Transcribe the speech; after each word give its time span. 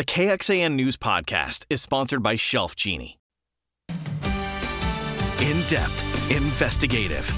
The 0.00 0.06
KXAN 0.06 0.76
News 0.76 0.96
Podcast 0.96 1.66
is 1.68 1.82
sponsored 1.82 2.22
by 2.22 2.34
Shelf 2.34 2.74
Genie. 2.74 3.18
In 5.42 5.60
depth, 5.68 6.30
investigative. 6.30 7.30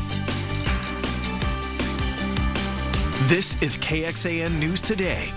This 3.29 3.61
is 3.61 3.77
KXAN 3.79 4.61
News 4.61 4.81
Today. 4.81 5.33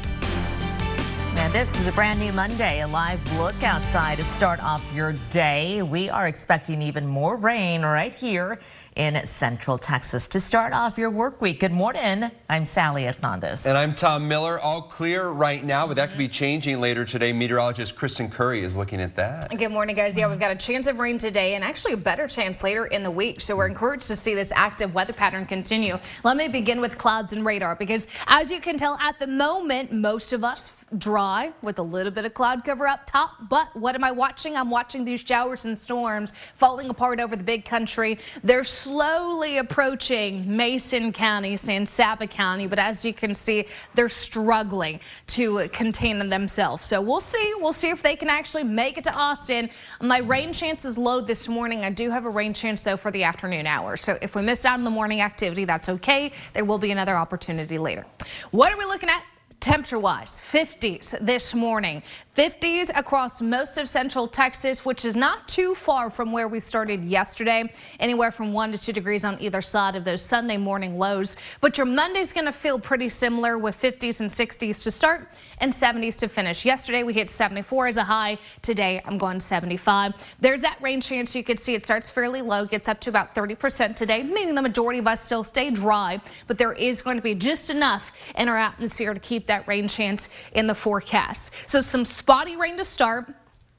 And 1.38 1.52
this 1.52 1.76
is 1.80 1.88
a 1.88 1.92
brand 1.94 2.20
new 2.20 2.32
Monday, 2.32 2.82
a 2.82 2.88
live 2.88 3.38
look 3.40 3.64
outside 3.64 4.20
to 4.20 4.24
start 4.24 4.64
off 4.64 4.88
your 4.94 5.14
day. 5.32 5.82
We 5.82 6.10
are 6.10 6.28
expecting 6.28 6.80
even 6.84 7.08
more 7.08 7.38
rain 7.38 7.82
right 7.82 8.14
here 8.14 8.60
in 8.96 9.26
Central 9.26 9.78
Texas 9.78 10.28
to 10.30 10.40
start 10.40 10.72
off 10.72 10.98
your 10.98 11.10
work 11.10 11.42
week. 11.42 11.60
Good 11.60 11.74
morning. 11.74 12.32
I'm 12.50 12.64
Sally 12.64 13.04
Hernandez. 13.04 13.66
And 13.66 13.78
I'm 13.78 13.94
Tom 13.94 14.26
Miller. 14.26 14.58
All 14.60 14.82
clear 14.82 15.30
right 15.30 15.64
now, 15.64 15.86
but 15.86 15.96
that 15.98 16.10
could 16.10 16.18
be 16.18 16.30
changing 16.30 16.80
later 16.80 17.04
today. 17.04 17.34
Meteorologist 17.34 17.98
Kristen 17.98 18.30
Currie 18.30 18.64
is 18.64 18.78
looking 18.78 19.02
at 19.02 19.14
that. 19.18 19.50
Good 19.58 19.72
morning, 19.72 19.98
guys. 19.98 20.18
Yeah, 20.18 20.30
we've 20.30 20.40
got 20.40 20.52
a 20.52 20.56
chance 20.56 20.88
of 20.88 21.00
rain 21.00 21.18
today 21.18 21.56
and 21.56 21.64
actually 21.64 21.94
a 21.94 21.98
better 21.98 22.26
chance 22.26 22.64
later 22.64 22.86
in 22.86 23.04
the 23.04 23.12
week. 23.12 23.42
So 23.42 23.58
we're 23.58 23.68
encouraged 23.68 24.08
to 24.08 24.16
see 24.16 24.34
this 24.34 24.54
active 24.56 24.94
weather 24.96 25.14
pattern 25.14 25.46
continue. 25.46 25.98
Let 26.24 26.38
me 26.38 26.48
begin 26.48 26.80
with 26.80 26.98
clouds 26.98 27.34
and 27.34 27.46
radar 27.46 27.76
because 27.76 28.08
as 28.28 28.50
you 28.50 28.62
can 28.62 28.78
tell 28.78 28.98
at 29.02 29.20
the 29.20 29.28
moment, 29.28 29.92
most 29.92 30.32
of 30.32 30.46
us 30.46 30.72
dry 30.98 31.52
with 31.62 31.80
a 31.80 31.84
little 31.84 32.12
bit 32.12 32.26
of 32.26 32.34
cloud 32.34 32.64
cover 32.64 32.88
up 32.88 33.06
top. 33.06 33.32
But 33.50 33.76
what 33.76 33.96
am 33.96 34.04
I 34.04 34.12
watching? 34.12 34.56
I'm 34.56 34.70
watching 34.70 35.04
these 35.04 35.22
showers 35.22 35.66
and 35.66 35.78
storms 35.78 36.32
falling 36.56 36.90
apart 36.90 37.20
over 37.20 37.36
the 37.36 37.44
big 37.44 37.66
country. 37.66 38.20
They're 38.44 38.64
slowly 38.64 39.58
approaching 39.58 40.56
Mason 40.56 41.12
County, 41.12 41.58
San 41.58 41.86
Saba 41.86 42.28
County. 42.28 42.68
But 42.68 42.80
as 42.80 43.04
you 43.04 43.14
can 43.14 43.34
see, 43.34 43.68
they're 43.96 44.10
struggling 44.10 45.00
to 45.28 45.68
contain 45.70 46.30
themselves. 46.30 46.86
So 46.86 47.02
we'll 47.02 47.22
see. 47.22 47.54
We'll 47.58 47.74
see 47.74 47.90
if 47.90 48.04
they 48.04 48.16
can 48.16 48.30
actually 48.30 48.64
make 48.64 48.98
it 48.98 49.04
to 49.06 49.14
Austin. 49.14 49.70
My 50.02 50.20
rain 50.20 50.54
chance 50.54 50.86
is 50.86 50.98
low 50.98 51.20
this 51.20 51.48
morning. 51.48 51.84
I 51.84 51.90
do 51.90 52.10
have 52.10 52.26
a 52.26 52.30
rain 52.30 52.54
chance, 52.54 52.84
though, 52.84 52.98
for 52.98 53.12
the 53.12 53.24
afternoon 53.24 53.68
hours. 53.68 54.04
So 54.04 54.18
if 54.22 54.36
we 54.36 54.42
miss 54.44 54.66
out 54.66 54.76
on 54.76 54.84
the 54.84 54.92
morning 54.92 55.22
activity, 55.22 55.66
that's 55.66 55.90
okay. 55.90 56.32
There 56.54 56.66
will 56.66 56.80
be 56.80 56.92
another 56.92 57.16
opportunity 57.16 57.78
later. 57.78 58.06
What 58.52 58.72
are 58.72 58.78
we 58.78 58.86
looking 58.86 59.10
at? 59.10 59.24
Temperature 59.60 60.00
wise, 60.00 60.42
50s 60.42 61.18
this 61.26 61.56
morning. 61.56 62.04
50s 62.36 62.92
across 62.96 63.42
most 63.42 63.78
of 63.78 63.88
central 63.88 64.28
Texas, 64.28 64.84
which 64.84 65.06
is 65.06 65.16
not 65.16 65.48
too 65.48 65.74
far 65.74 66.10
from 66.10 66.32
where 66.34 66.50
we 66.50 66.60
started 66.60 67.04
yesterday. 67.04 67.72
Anywhere 68.00 68.30
from 68.30 68.52
one 68.52 68.72
to 68.74 68.78
two 68.78 68.92
degrees 68.92 69.24
on 69.24 69.42
either 69.42 69.62
side 69.62 69.96
of 69.96 70.04
those 70.04 70.22
Sunday 70.22 70.58
morning 70.58 71.00
lows. 71.00 71.38
But 71.62 71.78
your 71.78 71.86
Monday's 71.86 72.34
going 72.34 72.46
to 72.46 72.52
feel 72.52 72.78
pretty 72.78 73.08
similar 73.08 73.58
with 73.58 73.80
50s 73.82 74.20
and 74.20 74.30
60s 74.30 74.84
to 74.84 74.92
start 74.92 75.30
and 75.62 75.72
70s 75.72 76.18
to 76.20 76.28
finish. 76.28 76.66
Yesterday 76.66 77.04
we 77.04 77.14
hit 77.14 77.30
74 77.30 77.88
as 77.88 77.98
a 77.98 78.04
high. 78.04 78.38
Today 78.62 79.02
I'm 79.06 79.18
going 79.18 79.40
75. 79.40 80.14
There's 80.42 80.62
that 80.62 80.78
rain 80.82 81.00
chance 81.00 81.34
you 81.34 81.44
could 81.44 81.60
see 81.60 81.74
it 81.74 81.82
starts 81.82 82.12
fairly 82.12 82.42
low, 82.42 82.66
gets 82.66 82.90
up 82.90 83.00
to 83.02 83.10
about 83.10 83.34
30% 83.34 83.96
today, 83.96 84.22
meaning 84.24 84.56
the 84.56 84.62
majority 84.62 85.00
of 85.00 85.08
us 85.08 85.22
still 85.22 85.44
stay 85.44 85.72
dry. 85.72 86.20
But 86.48 86.58
there 86.58 86.74
is 86.74 87.02
going 87.02 87.16
to 87.16 87.24
be 87.24 87.34
just 87.34 87.70
enough 87.70 88.12
in 88.38 88.50
our 88.50 88.58
atmosphere 88.58 89.14
to 89.14 89.20
keep 89.20 89.45
that 89.48 89.68
rain 89.68 89.88
chance 89.88 90.30
in 90.54 90.68
the 90.68 90.76
forecast. 90.76 91.54
So 91.68 91.82
some 91.82 92.06
spotty 92.06 92.56
rain 92.56 92.78
to 92.78 92.86
start. 92.86 93.34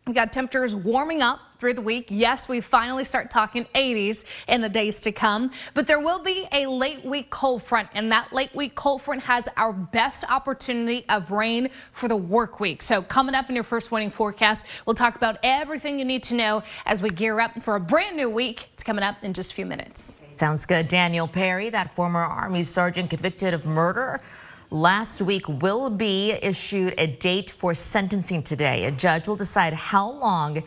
We 0.07 0.13
got 0.13 0.33
temperatures 0.33 0.75
warming 0.75 1.21
up 1.21 1.41
through 1.59 1.75
the 1.75 1.83
week. 1.83 2.07
Yes, 2.11 2.49
we 2.49 2.61
finally 2.61 3.03
start 3.03 3.31
talking 3.31 3.65
80s 3.75 4.25
in 4.47 4.61
the 4.61 4.69
days 4.69 5.01
to 5.01 5.11
come, 5.11 5.51
but 5.75 5.87
there 5.87 5.99
will 5.99 6.23
be 6.23 6.47
a 6.53 6.67
late 6.67 7.05
week 7.05 7.31
cold 7.31 7.63
front, 7.63 7.89
and 7.95 8.13
that 8.13 8.33
late 8.33 8.55
week 8.55 8.77
cold 8.77 9.03
front 9.03 9.21
has 9.23 9.49
our 9.57 9.73
best 9.73 10.23
opportunity 10.31 11.05
of 11.09 11.33
rain 11.33 11.69
for 11.93 12.07
the 12.09 12.17
work 12.17 12.61
week. 12.61 12.83
So 12.83 13.03
coming 13.03 13.35
up 13.35 13.49
in 13.49 13.55
your 13.55 13.65
first 13.65 13.91
warning 13.91 14.11
forecast, 14.11 14.67
we'll 14.87 14.95
talk 14.95 15.17
about 15.17 15.39
everything 15.43 15.99
you 15.99 16.05
need 16.05 16.23
to 16.25 16.35
know 16.35 16.63
as 16.85 17.03
we 17.03 17.11
gear 17.11 17.41
up 17.41 17.61
for 17.63 17.77
a 17.77 17.81
brand 17.81 18.17
new 18.17 18.31
week. 18.31 18.69
It's 18.75 18.85
coming 18.85 19.03
up 19.03 19.17
in 19.25 19.33
just 19.33 19.53
a 19.53 19.55
few 19.55 19.67
minutes. 19.67 20.21
Sounds 20.37 20.67
good. 20.67 20.87
Daniel 20.87 21.27
Perry, 21.27 21.71
that 21.71 21.91
former 21.91 22.21
Army 22.21 22.63
sergeant 22.63 23.09
convicted 23.11 23.55
of 23.55 23.65
murder 23.65 24.21
last 24.71 25.23
week 25.23 25.49
will 25.49 25.91
be 25.91 26.33
issued 26.43 26.95
a 26.99 27.07
date 27.07 27.51
for 27.51 27.75
sentencing 27.75 28.43
today. 28.43 28.85
A 28.87 28.91
judge 28.91 29.29
will 29.29 29.37
decide 29.37 29.73
how 29.73 30.11
long 30.11 30.63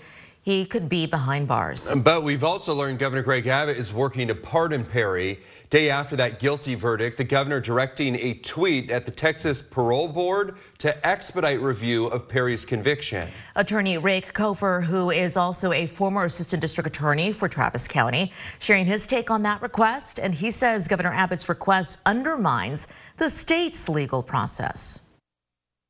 he 0.50 0.66
could 0.66 0.90
be 0.90 1.06
behind 1.06 1.48
bars. 1.48 1.94
But 1.98 2.24
we've 2.24 2.44
also 2.44 2.74
learned 2.74 2.98
Governor 2.98 3.22
Greg 3.22 3.46
Abbott 3.46 3.78
is 3.78 3.94
working 3.94 4.28
to 4.30 4.36
pardon 4.36 4.84
Perry. 4.84 5.40
Day 5.70 5.92
after 5.92 6.16
that 6.16 6.40
guilty 6.40 6.74
verdict, 6.74 7.18
the 7.18 7.24
governor 7.24 7.60
directing 7.60 8.16
a 8.16 8.34
tweet 8.34 8.90
at 8.90 9.06
the 9.06 9.12
Texas 9.12 9.62
Parole 9.62 10.08
Board 10.08 10.58
to 10.80 11.06
expedite 11.06 11.62
review 11.62 12.08
of 12.08 12.28
Perry's 12.28 12.66
conviction. 12.66 13.30
Attorney 13.56 14.00
Rick 14.00 14.34
Cofer, 14.34 14.84
who 14.84 15.12
is 15.12 15.38
also 15.38 15.72
a 15.72 15.86
former 15.86 16.24
assistant 16.24 16.62
district 16.62 16.88
attorney 16.88 17.32
for 17.32 17.48
Travis 17.48 17.88
County, 17.88 18.34
sharing 18.58 18.88
his 18.88 19.06
take 19.06 19.30
on 19.30 19.44
that 19.44 19.62
request. 19.62 20.20
And 20.20 20.34
he 20.34 20.50
says 20.50 20.88
Governor 20.88 21.14
Abbott's 21.14 21.48
request 21.48 22.00
undermines 22.08 22.88
the 23.18 23.30
state's 23.30 23.88
legal 23.88 24.24
process. 24.24 25.00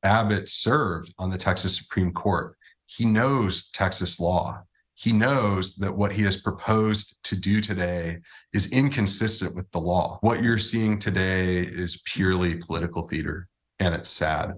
Abbott 0.03 0.49
served 0.49 1.13
on 1.17 1.29
the 1.29 1.37
Texas 1.37 1.77
Supreme 1.77 2.11
Court. 2.11 2.57
He 2.89 3.05
knows 3.05 3.69
Texas 3.69 4.19
law. 4.19 4.63
He 4.95 5.13
knows 5.13 5.75
that 5.75 5.95
what 5.95 6.11
he 6.11 6.23
has 6.23 6.35
proposed 6.35 7.23
to 7.23 7.35
do 7.35 7.61
today 7.61 8.17
is 8.51 8.71
inconsistent 8.71 9.55
with 9.55 9.69
the 9.71 9.79
law. 9.79 10.17
What 10.21 10.41
you're 10.41 10.57
seeing 10.57 10.97
today 10.97 11.59
is 11.59 12.01
purely 12.05 12.55
political 12.55 13.03
theater, 13.03 13.47
and 13.79 13.93
it's 13.93 14.09
sad. 14.09 14.55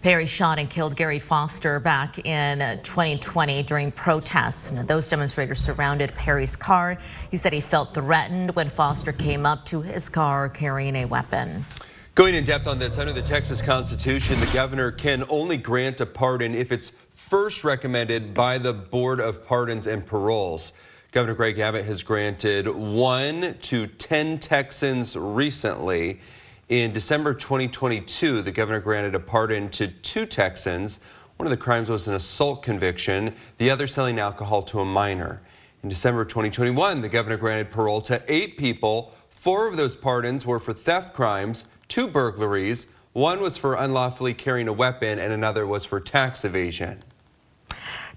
Perry 0.00 0.26
shot 0.26 0.58
and 0.58 0.68
killed 0.68 0.96
Garrett 0.96 1.22
Foster 1.22 1.78
back 1.78 2.18
in 2.26 2.62
uh, 2.62 2.76
2020 2.82 3.62
during 3.64 3.92
protests. 3.92 4.70
And 4.70 4.88
those 4.88 5.08
demonstrators 5.08 5.60
surrounded 5.60 6.12
Perry's 6.14 6.56
car. 6.56 6.98
He 7.30 7.36
said 7.36 7.52
he 7.52 7.60
felt 7.60 7.94
threatened 7.94 8.56
when 8.56 8.68
Foster 8.70 9.12
came 9.12 9.44
up 9.44 9.66
to 9.66 9.82
his 9.82 10.08
car 10.08 10.48
carrying 10.48 10.96
a 10.96 11.04
weapon. 11.04 11.66
Going 12.14 12.36
in 12.36 12.44
depth 12.44 12.68
on 12.68 12.78
this, 12.78 12.96
under 12.98 13.12
the 13.12 13.20
Texas 13.20 13.60
Constitution, 13.60 14.38
the 14.38 14.46
governor 14.52 14.92
can 14.92 15.24
only 15.28 15.56
grant 15.56 16.00
a 16.00 16.06
pardon 16.06 16.54
if 16.54 16.70
it's 16.70 16.92
first 17.12 17.64
recommended 17.64 18.32
by 18.32 18.56
the 18.56 18.72
Board 18.72 19.18
of 19.18 19.44
Pardons 19.44 19.88
and 19.88 20.06
Paroles. 20.06 20.74
Governor 21.10 21.34
Greg 21.34 21.58
Abbott 21.58 21.84
has 21.86 22.04
granted 22.04 22.68
one 22.68 23.56
to 23.62 23.88
10 23.88 24.38
Texans 24.38 25.16
recently. 25.16 26.20
In 26.68 26.92
December 26.92 27.34
2022, 27.34 28.42
the 28.42 28.52
governor 28.52 28.78
granted 28.78 29.16
a 29.16 29.20
pardon 29.20 29.68
to 29.70 29.88
two 29.88 30.24
Texans. 30.24 31.00
One 31.38 31.48
of 31.48 31.50
the 31.50 31.56
crimes 31.56 31.88
was 31.88 32.06
an 32.06 32.14
assault 32.14 32.62
conviction, 32.62 33.34
the 33.58 33.70
other 33.70 33.88
selling 33.88 34.20
alcohol 34.20 34.62
to 34.62 34.78
a 34.78 34.84
minor. 34.84 35.42
In 35.82 35.88
December 35.88 36.24
2021, 36.24 37.00
the 37.00 37.08
governor 37.08 37.38
granted 37.38 37.72
parole 37.72 38.00
to 38.02 38.22
eight 38.32 38.56
people. 38.56 39.12
Four 39.30 39.66
of 39.66 39.76
those 39.76 39.96
pardons 39.96 40.46
were 40.46 40.60
for 40.60 40.72
theft 40.72 41.12
crimes, 41.12 41.64
two 41.94 42.08
burglaries, 42.08 42.88
one 43.12 43.40
was 43.40 43.56
for 43.56 43.76
unlawfully 43.76 44.34
carrying 44.34 44.66
a 44.66 44.72
weapon, 44.72 45.20
and 45.20 45.32
another 45.32 45.64
was 45.64 45.84
for 45.84 46.00
tax 46.00 46.44
evasion. 46.44 47.00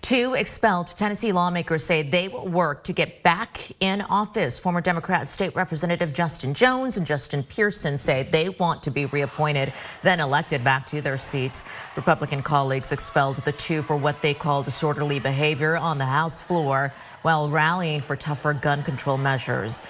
Two 0.02 0.34
expelled 0.34 0.88
Tennessee 0.88 1.32
lawmakers 1.32 1.86
say 1.86 2.02
they 2.02 2.28
will 2.28 2.48
work 2.48 2.84
to 2.86 2.94
get 2.94 3.22
back 3.22 3.72
in 3.80 4.02
office. 4.02 4.58
Former 4.58 4.82
Democrat 4.82 5.28
State 5.28 5.56
Representative 5.56 6.12
Justin 6.12 6.56
Jones 6.56 6.98
and 6.98 7.06
Justin 7.06 7.44
Pearson 7.44 8.00
say 8.00 8.28
they 8.32 8.50
want 8.50 8.82
to 8.82 8.90
be 8.90 9.06
reappointed, 9.06 9.72
then 10.02 10.20
elected 10.20 10.64
back 10.64 10.88
to 10.88 11.00
their 11.00 11.20
seats. 11.20 11.64
Republican 11.96 12.42
colleagues 12.42 12.92
expelled 12.92 13.38
the 13.38 13.52
two 13.52 13.84
for 13.84 13.96
what 13.96 14.24
they 14.24 14.34
call 14.34 14.64
disorderly 14.64 15.20
behavior 15.20 15.78
on 15.78 16.00
the 16.00 16.06
House 16.06 16.42
floor 16.42 16.92
while 17.22 17.48
rallying 17.48 18.02
for 18.02 18.16
tougher 18.16 18.54
gun 18.54 18.82
control 18.82 19.18
measures. 19.18 19.82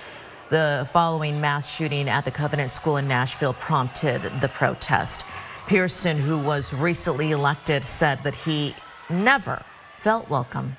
The 0.49 0.87
following 0.93 1.41
mass 1.41 1.69
shooting 1.69 2.07
at 2.07 2.23
the 2.23 2.31
Covenant 2.31 2.71
School 2.71 2.95
in 2.95 3.05
Nashville 3.05 3.51
prompted 3.51 4.21
the 4.39 4.47
protest. 4.47 5.25
Pearson, 5.67 6.17
who 6.17 6.39
was 6.39 6.73
recently 6.73 7.31
elected, 7.31 7.83
said 7.83 8.23
that 8.23 8.33
he 8.33 8.73
never 9.09 9.61
felt 9.97 10.29
welcome. 10.29 10.77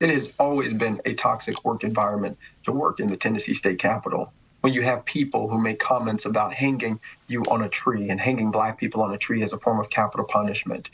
It 0.00 0.08
has 0.08 0.32
always 0.38 0.72
been 0.72 1.02
a 1.04 1.12
toxic 1.12 1.62
work 1.66 1.84
environment 1.84 2.38
to 2.62 2.72
work 2.72 2.98
in 2.98 3.08
the 3.08 3.16
Tennessee 3.16 3.52
state 3.52 3.78
capitol. 3.78 4.32
When 4.62 4.72
you 4.72 4.80
have 4.80 5.04
people 5.04 5.50
who 5.50 5.60
make 5.60 5.78
comments 5.78 6.24
about 6.24 6.54
hanging 6.54 6.98
you 7.26 7.42
on 7.50 7.64
a 7.64 7.68
tree 7.68 8.08
and 8.08 8.18
hanging 8.18 8.50
black 8.50 8.78
people 8.78 9.02
on 9.02 9.12
a 9.12 9.18
tree 9.18 9.42
as 9.42 9.52
a 9.52 9.58
form 9.58 9.80
of 9.80 9.90
capital 9.90 10.26
punishment. 10.26 10.88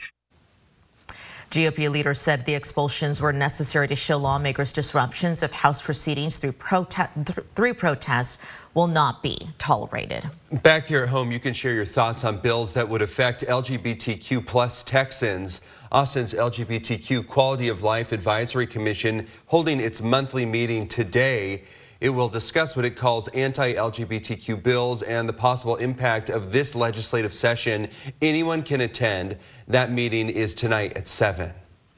GOP 1.50 1.90
leaders 1.90 2.20
said 2.20 2.44
the 2.44 2.54
expulsions 2.54 3.22
were 3.22 3.32
necessary 3.32 3.88
to 3.88 3.96
show 3.96 4.18
lawmakers 4.18 4.70
disruptions 4.70 5.42
of 5.42 5.50
House 5.50 5.80
proceedings 5.80 6.36
through, 6.36 6.52
prote 6.52 7.46
through 7.54 7.74
protests 7.74 8.36
will 8.74 8.86
not 8.86 9.22
be 9.22 9.38
tolerated. 9.56 10.28
Back 10.62 10.88
here 10.88 11.04
at 11.04 11.08
home, 11.08 11.32
you 11.32 11.40
can 11.40 11.54
share 11.54 11.72
your 11.72 11.86
thoughts 11.86 12.22
on 12.24 12.38
bills 12.38 12.74
that 12.74 12.86
would 12.86 13.00
affect 13.00 13.46
LGBTQ 13.46 14.46
plus 14.46 14.82
Texans. 14.82 15.62
Austin's 15.90 16.34
LGBTQ 16.34 17.26
Quality 17.26 17.68
of 17.68 17.82
Life 17.82 18.12
Advisory 18.12 18.66
Commission 18.66 19.26
holding 19.46 19.80
its 19.80 20.02
monthly 20.02 20.44
meeting 20.44 20.86
today. 20.86 21.62
It 22.00 22.10
will 22.10 22.28
discuss 22.28 22.76
what 22.76 22.84
it 22.84 22.94
calls 22.94 23.26
anti 23.28 23.74
LGBTQ 23.74 24.62
bills 24.62 25.02
and 25.02 25.28
the 25.28 25.32
possible 25.32 25.74
impact 25.76 26.30
of 26.30 26.52
this 26.52 26.76
legislative 26.76 27.34
session. 27.34 27.88
Anyone 28.22 28.62
can 28.62 28.82
attend. 28.82 29.36
That 29.66 29.90
meeting 29.90 30.28
is 30.28 30.54
tonight 30.54 30.96
at 30.96 31.08
7. 31.08 31.50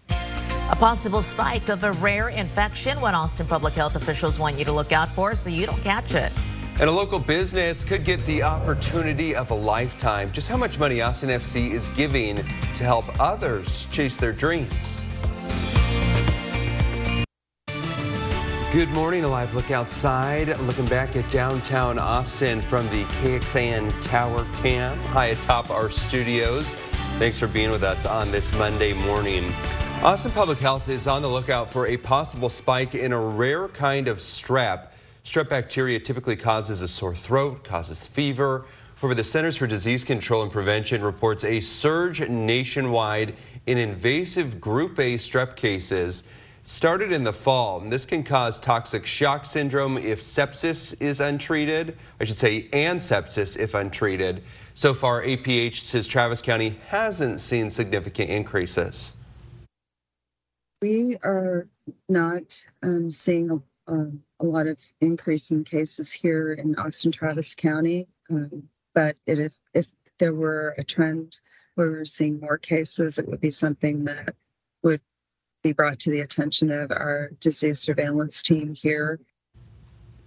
A 0.09 0.77
possible 0.77 1.23
spike 1.23 1.69
of 1.69 1.85
a 1.85 1.93
rare 1.93 2.31
infection, 2.31 2.99
what 3.03 3.13
Austin 3.13 3.47
public 3.47 3.75
health 3.75 3.95
officials 3.95 4.39
want 4.39 4.59
you 4.59 4.65
to 4.65 4.73
look 4.73 4.93
out 4.93 5.09
for 5.09 5.35
so 5.35 5.51
you 5.51 5.67
don't 5.67 5.83
catch 5.83 6.15
it. 6.15 6.33
And 6.81 6.89
a 6.89 6.93
local 6.93 7.19
business 7.19 7.85
could 7.85 8.03
get 8.03 8.25
the 8.25 8.43
opportunity 8.43 9.35
of 9.35 9.51
a 9.51 9.55
lifetime. 9.55 10.33
Just 10.33 10.49
how 10.49 10.57
much 10.57 10.79
money 10.79 11.03
Austin 11.03 11.29
FC 11.29 11.73
is 11.73 11.89
giving 11.89 12.37
to 12.37 12.85
help 12.85 13.21
others 13.21 13.87
chase 13.91 14.17
their 14.17 14.33
dreams. 14.33 15.05
Good 18.73 18.91
morning, 18.91 19.25
a 19.25 19.29
live 19.29 19.53
look 19.53 19.73
outside. 19.73 20.57
Looking 20.61 20.87
back 20.87 21.17
at 21.17 21.29
downtown 21.29 21.99
Austin 21.99 22.63
from 22.63 22.87
the 22.91 23.03
KXAN 23.21 24.01
Tower 24.01 24.47
Cam 24.63 24.97
high 25.07 25.27
atop 25.27 25.71
our 25.71 25.91
studios. 25.91 26.75
Thanks 27.19 27.37
for 27.37 27.49
being 27.49 27.73
with 27.73 27.83
us 27.83 28.07
on 28.07 28.31
this 28.31 28.57
Monday 28.57 28.93
morning. 28.93 29.53
Austin 30.05 30.31
Public 30.31 30.59
Health 30.59 30.89
is 30.89 31.09
on 31.09 31.21
the 31.21 31.29
lookout 31.29 31.73
for 31.73 31.89
a 31.89 31.97
possible 31.97 32.49
spike 32.49 32.95
in 32.95 33.11
a 33.11 33.21
rare 33.21 33.67
kind 33.67 34.07
of 34.07 34.19
strep. 34.19 34.91
Strep 35.25 35.49
bacteria 35.49 35.99
typically 35.99 36.37
causes 36.37 36.81
a 36.81 36.87
sore 36.87 37.17
throat, 37.17 37.65
causes 37.65 38.07
fever. 38.07 38.67
However, 39.01 39.17
the 39.17 39.25
Centers 39.25 39.57
for 39.57 39.67
Disease 39.67 40.05
Control 40.05 40.45
and 40.45 40.53
Prevention 40.53 41.03
reports 41.03 41.43
a 41.43 41.59
surge 41.59 42.21
nationwide 42.29 43.35
in 43.67 43.79
invasive 43.79 44.61
group 44.61 44.97
A 45.01 45.17
strep 45.17 45.57
cases 45.57 46.23
started 46.65 47.13
in 47.13 47.25
the 47.25 47.33
fall. 47.33 47.81
And 47.81 47.93
this 47.93 48.05
can 48.05 48.23
cause 48.23 48.59
toxic 48.59 49.07
shock 49.07 49.45
syndrome 49.45 49.99
if 49.99 50.21
sepsis 50.21 51.01
is 51.01 51.21
untreated. 51.21 51.97
I 52.21 52.25
should 52.25 52.39
say, 52.39 52.69
and 52.73 53.01
sepsis 53.01 53.59
if 53.59 53.75
untreated. 53.75 54.43
So 54.75 54.95
far, 54.95 55.23
APH 55.23 55.81
says 55.81 56.07
Travis 56.07 56.41
County 56.41 56.79
hasn't 56.89 57.41
seen 57.41 57.71
significant 57.71 58.31
increases. 58.31 59.15
We 60.81 61.17
are 61.23 61.69
not 62.09 62.65
um, 62.83 63.11
seeing 63.11 63.51
a, 63.51 63.93
a, 63.93 64.07
a, 64.41 64.45
lot 64.45 64.67
of 64.67 64.79
increase 65.03 65.51
in 65.51 65.65
cases 65.65 66.11
here 66.11 66.55
in 66.55 66.75
Austin 66.77 67.13
Travis 67.13 67.55
County. 67.55 68.07
Um, 68.31 68.63
but 68.95 69.17
if, 69.27 69.53
if 69.75 69.87
there 70.19 70.33
were 70.33 70.75
a 70.79 70.85
trend 70.85 71.41
where 71.75 71.91
we're 71.91 72.05
seeing 72.07 72.41
more 72.41 72.57
cases, 72.57 73.19
it 73.19 73.29
would 73.29 73.41
be 73.41 73.51
something 73.51 74.05
that 74.05 74.35
would 74.83 75.01
be 75.63 75.73
brought 75.73 75.99
to 76.01 76.11
the 76.11 76.21
attention 76.21 76.71
of 76.71 76.91
our 76.91 77.31
disease 77.41 77.81
surveillance 77.81 78.43
team 78.43 78.75
here. 78.75 79.21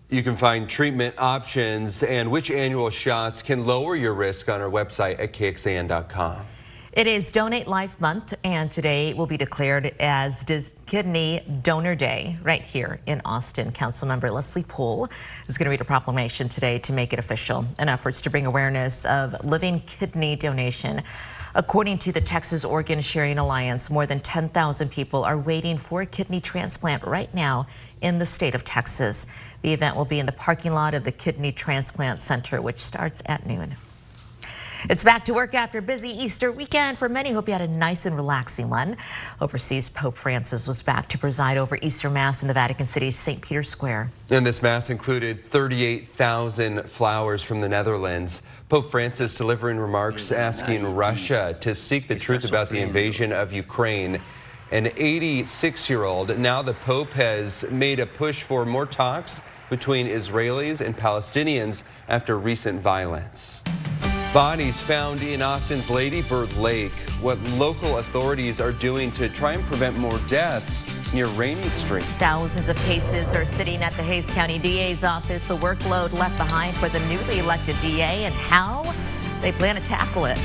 You 0.10 0.22
can 0.22 0.38
find 0.38 0.70
treatment 0.70 1.16
options 1.18 2.04
and 2.04 2.30
which 2.30 2.52
annual 2.52 2.90
shots 2.90 3.42
can 3.42 3.66
lower 3.66 3.96
your 3.96 4.14
risk 4.14 4.50
on 4.50 4.62
our 4.62 4.70
website 4.70 5.20
at 5.20 5.34
kxan.com. 5.34 6.46
It 6.92 7.08
is 7.08 7.32
Donate 7.32 7.66
Life 7.66 8.00
Month, 8.00 8.36
and 8.44 8.70
today 8.70 9.16
will 9.16 9.26
be 9.26 9.38
declared 9.38 9.96
as 10.00 10.46
Kidney 10.86 11.42
Donor 11.64 11.96
Day 11.96 12.38
right 12.44 12.64
here 12.64 13.00
in 13.08 13.20
Austin. 13.26 13.72
Councilmember 13.72 14.32
Leslie 14.32 14.66
Pool 14.68 15.10
is 15.48 15.58
going 15.58 15.66
to 15.66 15.72
read 15.72 15.82
a 15.82 15.86
proclamation 15.86 16.48
today 16.48 16.78
to 16.78 16.94
make 16.94 17.12
it 17.12 17.18
official 17.18 17.66
in 17.80 17.90
efforts 17.90 18.22
to 18.22 18.30
bring 18.30 18.46
awareness 18.46 19.06
of 19.06 19.44
living 19.44 19.80
kidney 19.88 20.36
donation. 20.36 21.02
According 21.56 22.00
to 22.00 22.12
the 22.12 22.20
Texas 22.20 22.66
Organ 22.66 23.00
Sharing 23.00 23.38
Alliance, 23.38 23.92
more 23.92 24.08
than 24.08 24.20
10,000 24.22 24.90
people 24.90 25.24
are 25.24 25.38
waiting 25.38 25.78
for 25.78 26.02
a 26.02 26.06
kidney 26.06 26.42
transplant 26.42 27.04
right 27.04 27.32
now 27.32 27.68
in 28.02 28.18
the 28.18 28.26
state 28.26 28.56
of 28.56 28.64
Texas. 28.64 29.28
The 29.62 29.72
event 29.72 29.96
will 29.96 30.06
be 30.06 30.18
in 30.18 30.26
the 30.26 30.32
parking 30.32 30.74
lot 30.74 30.96
of 30.96 31.04
the 31.04 31.12
Kidney 31.12 31.52
Transplant 31.52 32.20
Center, 32.20 32.60
which 32.60 32.80
starts 32.80 33.22
at 33.28 33.46
noon. 33.46 33.76
It's 34.90 35.04
back 35.04 35.24
to 35.26 35.34
work 35.34 35.56
after 35.56 35.78
a 35.78 35.82
busy 35.82 36.10
Easter 36.10 36.52
weekend 36.52 36.98
for 36.98 37.08
many. 37.08 37.32
Hope 37.32 37.48
you 37.48 37.54
had 37.54 37.62
a 37.62 37.68
nice 37.68 38.06
and 38.06 38.18
relaxing 38.18 38.70
one. 38.70 38.98
Overseas, 39.40 39.88
Pope 39.88 40.18
Francis 40.18 40.68
was 40.68 40.82
back 40.82 41.08
to 41.08 41.18
preside 41.18 41.58
over 41.58 41.78
Easter 41.82 42.10
Mass 42.10 42.42
in 42.42 42.50
the 42.50 42.54
Vatican 42.54 42.86
City's 42.86 43.18
St. 43.18 43.42
Peter's 43.42 43.70
Square. 43.70 44.12
And 44.30 44.46
this 44.46 44.62
Mass 44.62 44.90
included 44.90 45.42
38,000 45.46 46.84
flowers 46.90 47.42
from 47.42 47.62
the 47.62 47.70
Netherlands. 47.70 48.42
Pope 48.68 48.92
Francis 48.92 49.34
delivering 49.34 49.78
remarks 49.78 50.34
asking 50.34 50.94
Russia 50.94 51.56
to 51.62 51.74
seek 51.74 52.10
the 52.10 52.16
truth 52.16 52.44
about 52.44 52.70
the 52.70 52.80
invasion 52.80 53.32
of 53.32 53.54
Ukraine. 53.54 54.20
An 54.72 54.88
86-year-old, 54.88 56.38
now 56.38 56.62
the 56.62 56.74
Pope 56.74 57.12
has 57.12 57.64
made 57.72 58.02
a 58.02 58.06
push 58.06 58.44
for 58.44 58.66
more 58.66 58.86
talks 58.86 59.40
between 59.70 60.08
Israelis 60.08 60.82
and 60.82 60.98
Palestinians 60.98 61.84
after 62.10 62.38
recent 62.38 62.82
violence. 62.82 63.64
Bodies 64.34 64.80
found 64.80 65.22
in 65.22 65.44
Austin's 65.44 65.92
Lady 65.92 66.24
Bird 66.24 66.52
Lake. 66.58 66.92
What 67.22 67.40
local 67.50 68.00
authorities 68.00 68.60
are 68.60 68.72
doing 68.72 69.12
to 69.12 69.30
try 69.30 69.54
and 69.54 69.64
prevent 69.66 69.96
more 69.96 70.18
deaths 70.28 70.84
near 71.14 71.28
Rainey 71.28 71.70
Street. 71.70 72.04
Thousands 72.18 72.68
of 72.68 72.76
cases 72.78 73.36
are 73.36 73.46
sitting 73.46 73.84
at 73.84 73.94
the 73.94 74.02
Hays 74.02 74.28
County 74.32 74.58
DA's 74.58 75.04
office. 75.04 75.44
The 75.44 75.56
workload 75.56 76.14
left 76.14 76.36
behind 76.40 76.76
for 76.78 76.90
the 76.90 77.00
newly 77.02 77.38
elected 77.38 77.80
DA 77.80 78.26
and 78.26 78.34
how 78.34 78.92
they 79.40 79.52
plan 79.52 79.76
to 79.76 79.82
tackle 79.82 80.26
it. 80.26 80.40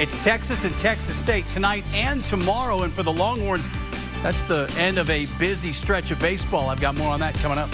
It's 0.00 0.16
Texas 0.22 0.62
and 0.62 0.78
Texas 0.78 1.16
State 1.16 1.50
tonight 1.50 1.84
and 1.92 2.22
tomorrow. 2.22 2.82
And 2.82 2.94
for 2.94 3.02
the 3.02 3.12
Longhorns, 3.12 3.66
that's 4.22 4.44
the 4.44 4.72
end 4.78 4.98
of 4.98 5.10
a 5.10 5.26
busy 5.36 5.72
stretch 5.72 6.12
of 6.12 6.20
baseball. 6.20 6.70
I've 6.70 6.80
got 6.80 6.94
more 6.94 7.10
on 7.10 7.18
that 7.18 7.34
coming 7.34 7.58
up. 7.58 7.70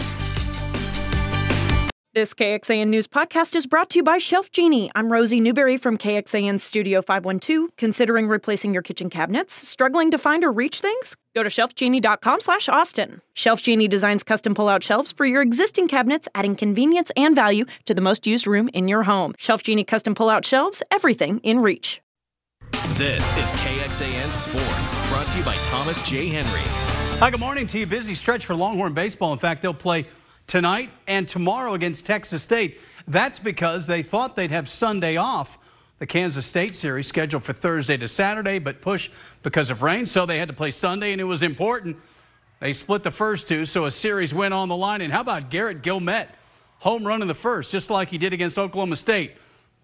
This 2.19 2.35
KXAN 2.35 2.89
News 2.89 3.07
podcast 3.07 3.55
is 3.55 3.69
brought 3.69 3.91
to 3.91 4.01
you 4.01 4.03
by 4.03 4.19
Shelf 4.19 4.51
Genie. 4.51 4.91
I'm 4.97 5.13
Rosie 5.13 5.39
Newberry 5.39 5.77
from 5.77 5.97
KXAN 5.97 6.59
Studio 6.59 7.01
512. 7.01 7.71
Considering 7.77 8.27
replacing 8.27 8.75
your 8.75 8.83
kitchen 8.83 9.09
cabinets? 9.09 9.55
Struggling 9.55 10.11
to 10.11 10.19
find 10.19 10.43
or 10.43 10.51
reach 10.51 10.81
things? 10.81 11.15
Go 11.37 11.45
to 11.45 11.49
shelfgenie.com 11.49 12.41
slash 12.41 12.69
Austin. 12.69 13.23
Shelf 13.35 13.63
Genie 13.63 13.87
designs 13.87 14.25
custom 14.25 14.53
pull-out 14.53 14.83
shelves 14.83 15.13
for 15.13 15.27
your 15.27 15.43
existing 15.43 15.87
cabinets, 15.87 16.27
adding 16.35 16.57
convenience 16.57 17.13
and 17.17 17.37
value 17.37 17.65
to 17.85 17.95
the 17.95 18.01
most 18.01 18.27
used 18.27 18.49
room 18.49 18.69
in 18.75 18.89
your 18.89 19.05
home. 19.05 19.33
Shelf 19.39 19.63
Genie 19.63 19.85
custom 19.85 20.17
pull-out 20.17 20.45
shelves, 20.45 20.83
everything 20.91 21.39
in 21.45 21.61
reach. 21.61 22.01
This 22.95 23.25
is 23.35 23.53
KXAN 23.53 24.33
Sports, 24.33 25.09
brought 25.09 25.29
to 25.29 25.39
you 25.39 25.45
by 25.45 25.55
Thomas 25.67 26.03
J. 26.03 26.27
Henry. 26.27 26.63
Hi, 27.21 27.31
good 27.31 27.39
morning 27.39 27.69
to 27.69 27.79
you. 27.79 27.87
Busy 27.87 28.17
stretch 28.17 28.45
for 28.45 28.57
Longhorn 28.57 28.93
baseball. 28.93 29.33
In 29.33 29.39
fact, 29.39 29.63
they'll 29.63 29.73
play 29.73 30.05
tonight 30.49 30.91
and 31.07 31.29
tomorrow 31.29 31.75
against 31.75 32.05
Texas 32.05 32.43
State. 32.43 32.81
That's 33.07 33.39
because 33.39 33.87
they 33.87 34.03
thought 34.03 34.35
they'd 34.35 34.51
have 34.51 34.69
Sunday 34.69 35.17
off. 35.17 35.59
The 36.01 36.07
Kansas 36.07 36.47
State 36.47 36.75
series 36.75 37.07
scheduled 37.07 37.45
for 37.45 37.53
Thursday 37.53 37.97
to 37.97 38.09
Saturday, 38.09 38.59
but 38.59 38.81
pushed 38.81 39.13
because 39.43 39.71
of 39.71 39.83
rain, 39.83 40.07
so 40.07 40.27
they 40.27 40.39
had 40.39 40.49
to 40.49 40.55
play 40.55 40.71
Sunday, 40.71 41.13
and 41.13 41.21
it 41.21 41.25
was 41.25 41.43
important. 41.43 41.97
They 42.61 42.73
split 42.73 43.03
the 43.03 43.11
first 43.11 43.47
two, 43.47 43.65
so 43.65 43.85
a 43.85 43.91
series 43.91 44.35
went 44.35 44.55
on 44.55 44.69
the 44.69 44.77
line. 44.77 45.01
And 45.01 45.13
how 45.13 45.21
about 45.21 45.51
Garrett 45.51 45.83
Guillemette? 45.83 46.29
Home 46.81 47.05
run 47.05 47.23
in 47.23 47.29
the 47.29 47.35
first, 47.35 47.71
just 47.71 47.91
like 47.91 48.09
he 48.09 48.19
did 48.19 48.33
against 48.33 48.59
Oklahoma 48.59 48.97
State. 48.97 49.33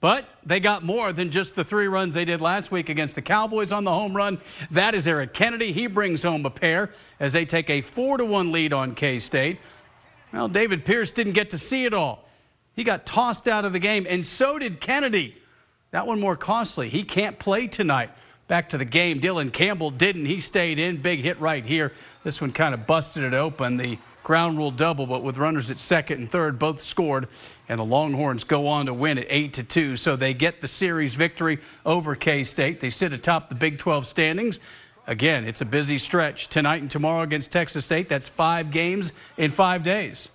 But 0.00 0.28
they 0.44 0.60
got 0.60 0.82
more 0.82 1.12
than 1.12 1.30
just 1.30 1.56
the 1.56 1.64
three 1.64 1.88
runs 1.88 2.14
they 2.14 2.24
did 2.24 2.40
last 2.40 2.70
week 2.70 2.88
against 2.88 3.14
the 3.14 3.22
Cowboys 3.22 3.72
on 3.72 3.84
the 3.84 3.90
home 3.90 4.14
run. 4.14 4.38
That 4.70 4.94
is 4.94 5.08
Eric 5.08 5.32
Kennedy. 5.34 5.72
He 5.72 5.86
brings 5.86 6.22
home 6.22 6.46
a 6.46 6.50
pair 6.50 6.90
as 7.18 7.32
they 7.32 7.44
take 7.44 7.70
a 7.70 7.80
4 7.80 8.18
to 8.18 8.24
1 8.24 8.52
lead 8.52 8.72
on 8.72 8.94
K 8.94 9.18
State. 9.18 9.58
Well, 10.34 10.48
David 10.48 10.84
Pierce 10.84 11.12
didn't 11.12 11.34
get 11.34 11.50
to 11.50 11.58
see 11.58 11.84
it 11.84 11.94
all. 11.94 12.24
He 12.74 12.82
got 12.82 13.06
tossed 13.06 13.46
out 13.46 13.64
of 13.64 13.72
the 13.72 13.78
game, 13.78 14.04
and 14.08 14.26
so 14.26 14.58
did 14.58 14.80
Kennedy. 14.80 15.36
That 15.92 16.08
one 16.08 16.18
more 16.18 16.36
costly. 16.36 16.88
He 16.88 17.04
can't 17.04 17.38
play 17.38 17.68
tonight. 17.68 18.10
Back 18.48 18.70
to 18.70 18.78
the 18.78 18.84
game. 18.84 19.20
Dylan 19.20 19.52
Campbell 19.52 19.90
didn't. 19.90 20.26
He 20.26 20.40
stayed 20.40 20.80
in. 20.80 20.96
Big 20.96 21.20
hit 21.20 21.38
right 21.40 21.64
here. 21.64 21.92
This 22.24 22.40
one 22.40 22.52
kind 22.52 22.74
of 22.74 22.84
busted 22.84 23.22
it 23.22 23.32
open. 23.32 23.76
The 23.76 23.96
ground 24.24 24.58
rule 24.58 24.72
double, 24.72 25.06
but 25.06 25.22
with 25.22 25.38
runners 25.38 25.70
at 25.70 25.78
second 25.78 26.18
and 26.18 26.30
third, 26.30 26.58
both 26.58 26.80
scored, 26.80 27.28
and 27.68 27.78
the 27.78 27.84
Longhorns 27.84 28.42
go 28.42 28.66
on 28.66 28.86
to 28.86 28.94
win 28.94 29.18
at 29.18 29.26
8 29.28 29.52
to 29.54 29.62
2. 29.62 29.96
So 29.96 30.16
they 30.16 30.34
get 30.34 30.60
the 30.60 30.68
series 30.68 31.14
victory 31.14 31.60
over 31.86 32.16
K 32.16 32.42
State. 32.42 32.80
They 32.80 32.90
sit 32.90 33.12
atop 33.12 33.48
the 33.48 33.54
Big 33.54 33.78
12 33.78 34.04
standings. 34.04 34.58
Again, 35.06 35.44
it's 35.44 35.60
a 35.60 35.66
busy 35.66 35.98
stretch 35.98 36.48
tonight 36.48 36.80
and 36.80 36.90
tomorrow 36.90 37.22
against 37.22 37.52
Texas 37.52 37.84
State. 37.84 38.08
That's 38.08 38.28
five 38.28 38.70
games 38.70 39.12
in 39.36 39.50
five 39.50 39.82
days. 39.82 40.30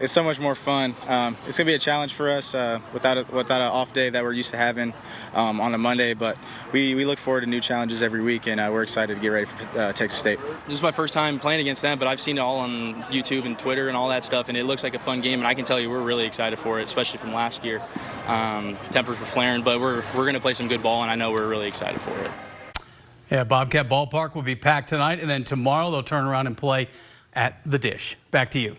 It's 0.00 0.12
so 0.12 0.24
much 0.24 0.40
more 0.40 0.56
fun. 0.56 0.96
Um, 1.06 1.36
it's 1.46 1.56
going 1.56 1.66
to 1.66 1.70
be 1.70 1.74
a 1.74 1.78
challenge 1.78 2.14
for 2.14 2.28
us 2.28 2.56
uh, 2.56 2.80
without 2.92 3.18
a, 3.18 3.26
without 3.30 3.60
an 3.60 3.68
off 3.68 3.92
day 3.92 4.10
that 4.10 4.24
we're 4.24 4.32
used 4.32 4.50
to 4.50 4.56
having 4.56 4.92
um, 5.32 5.60
on 5.60 5.72
a 5.74 5.78
Monday, 5.78 6.12
but 6.12 6.36
we, 6.72 6.96
we 6.96 7.04
look 7.04 7.20
forward 7.20 7.42
to 7.42 7.46
new 7.46 7.60
challenges 7.60 8.02
every 8.02 8.20
week, 8.20 8.48
and 8.48 8.58
uh, 8.58 8.68
we're 8.72 8.82
excited 8.82 9.14
to 9.14 9.20
get 9.20 9.28
ready 9.28 9.46
for 9.46 9.78
uh, 9.78 9.92
Texas 9.92 10.18
State. 10.18 10.40
This 10.66 10.74
is 10.74 10.82
my 10.82 10.90
first 10.90 11.14
time 11.14 11.38
playing 11.38 11.60
against 11.60 11.82
them, 11.82 12.00
but 12.00 12.08
I've 12.08 12.20
seen 12.20 12.38
it 12.38 12.40
all 12.40 12.56
on 12.56 13.04
YouTube 13.04 13.46
and 13.46 13.56
Twitter 13.56 13.86
and 13.86 13.96
all 13.96 14.08
that 14.08 14.24
stuff, 14.24 14.48
and 14.48 14.58
it 14.58 14.64
looks 14.64 14.82
like 14.82 14.94
a 14.94 14.98
fun 14.98 15.20
game, 15.20 15.38
and 15.38 15.46
I 15.46 15.54
can 15.54 15.64
tell 15.64 15.78
you 15.78 15.88
we're 15.88 16.02
really 16.02 16.24
excited 16.24 16.58
for 16.58 16.80
it, 16.80 16.84
especially 16.84 17.18
from 17.18 17.32
last 17.32 17.62
year. 17.62 17.80
Um, 18.26 18.76
tempers 18.90 19.20
were 19.20 19.26
flaring, 19.26 19.62
but 19.62 19.78
we're, 19.78 20.02
we're 20.16 20.24
going 20.24 20.34
to 20.34 20.40
play 20.40 20.54
some 20.54 20.66
good 20.66 20.82
ball, 20.82 21.02
and 21.02 21.12
I 21.12 21.14
know 21.14 21.30
we're 21.30 21.46
really 21.46 21.68
excited 21.68 22.00
for 22.00 22.18
it. 22.18 22.30
Yeah, 23.32 23.44
Bobcat 23.44 23.88
Ballpark 23.88 24.34
will 24.34 24.42
be 24.42 24.54
packed 24.54 24.90
tonight, 24.90 25.18
and 25.18 25.30
then 25.30 25.42
tomorrow 25.42 25.90
they'll 25.90 26.02
turn 26.02 26.26
around 26.26 26.48
and 26.48 26.54
play 26.54 26.88
at 27.32 27.62
the 27.64 27.78
Disch. 27.78 28.14
Back 28.30 28.50
to 28.50 28.58
you. 28.58 28.76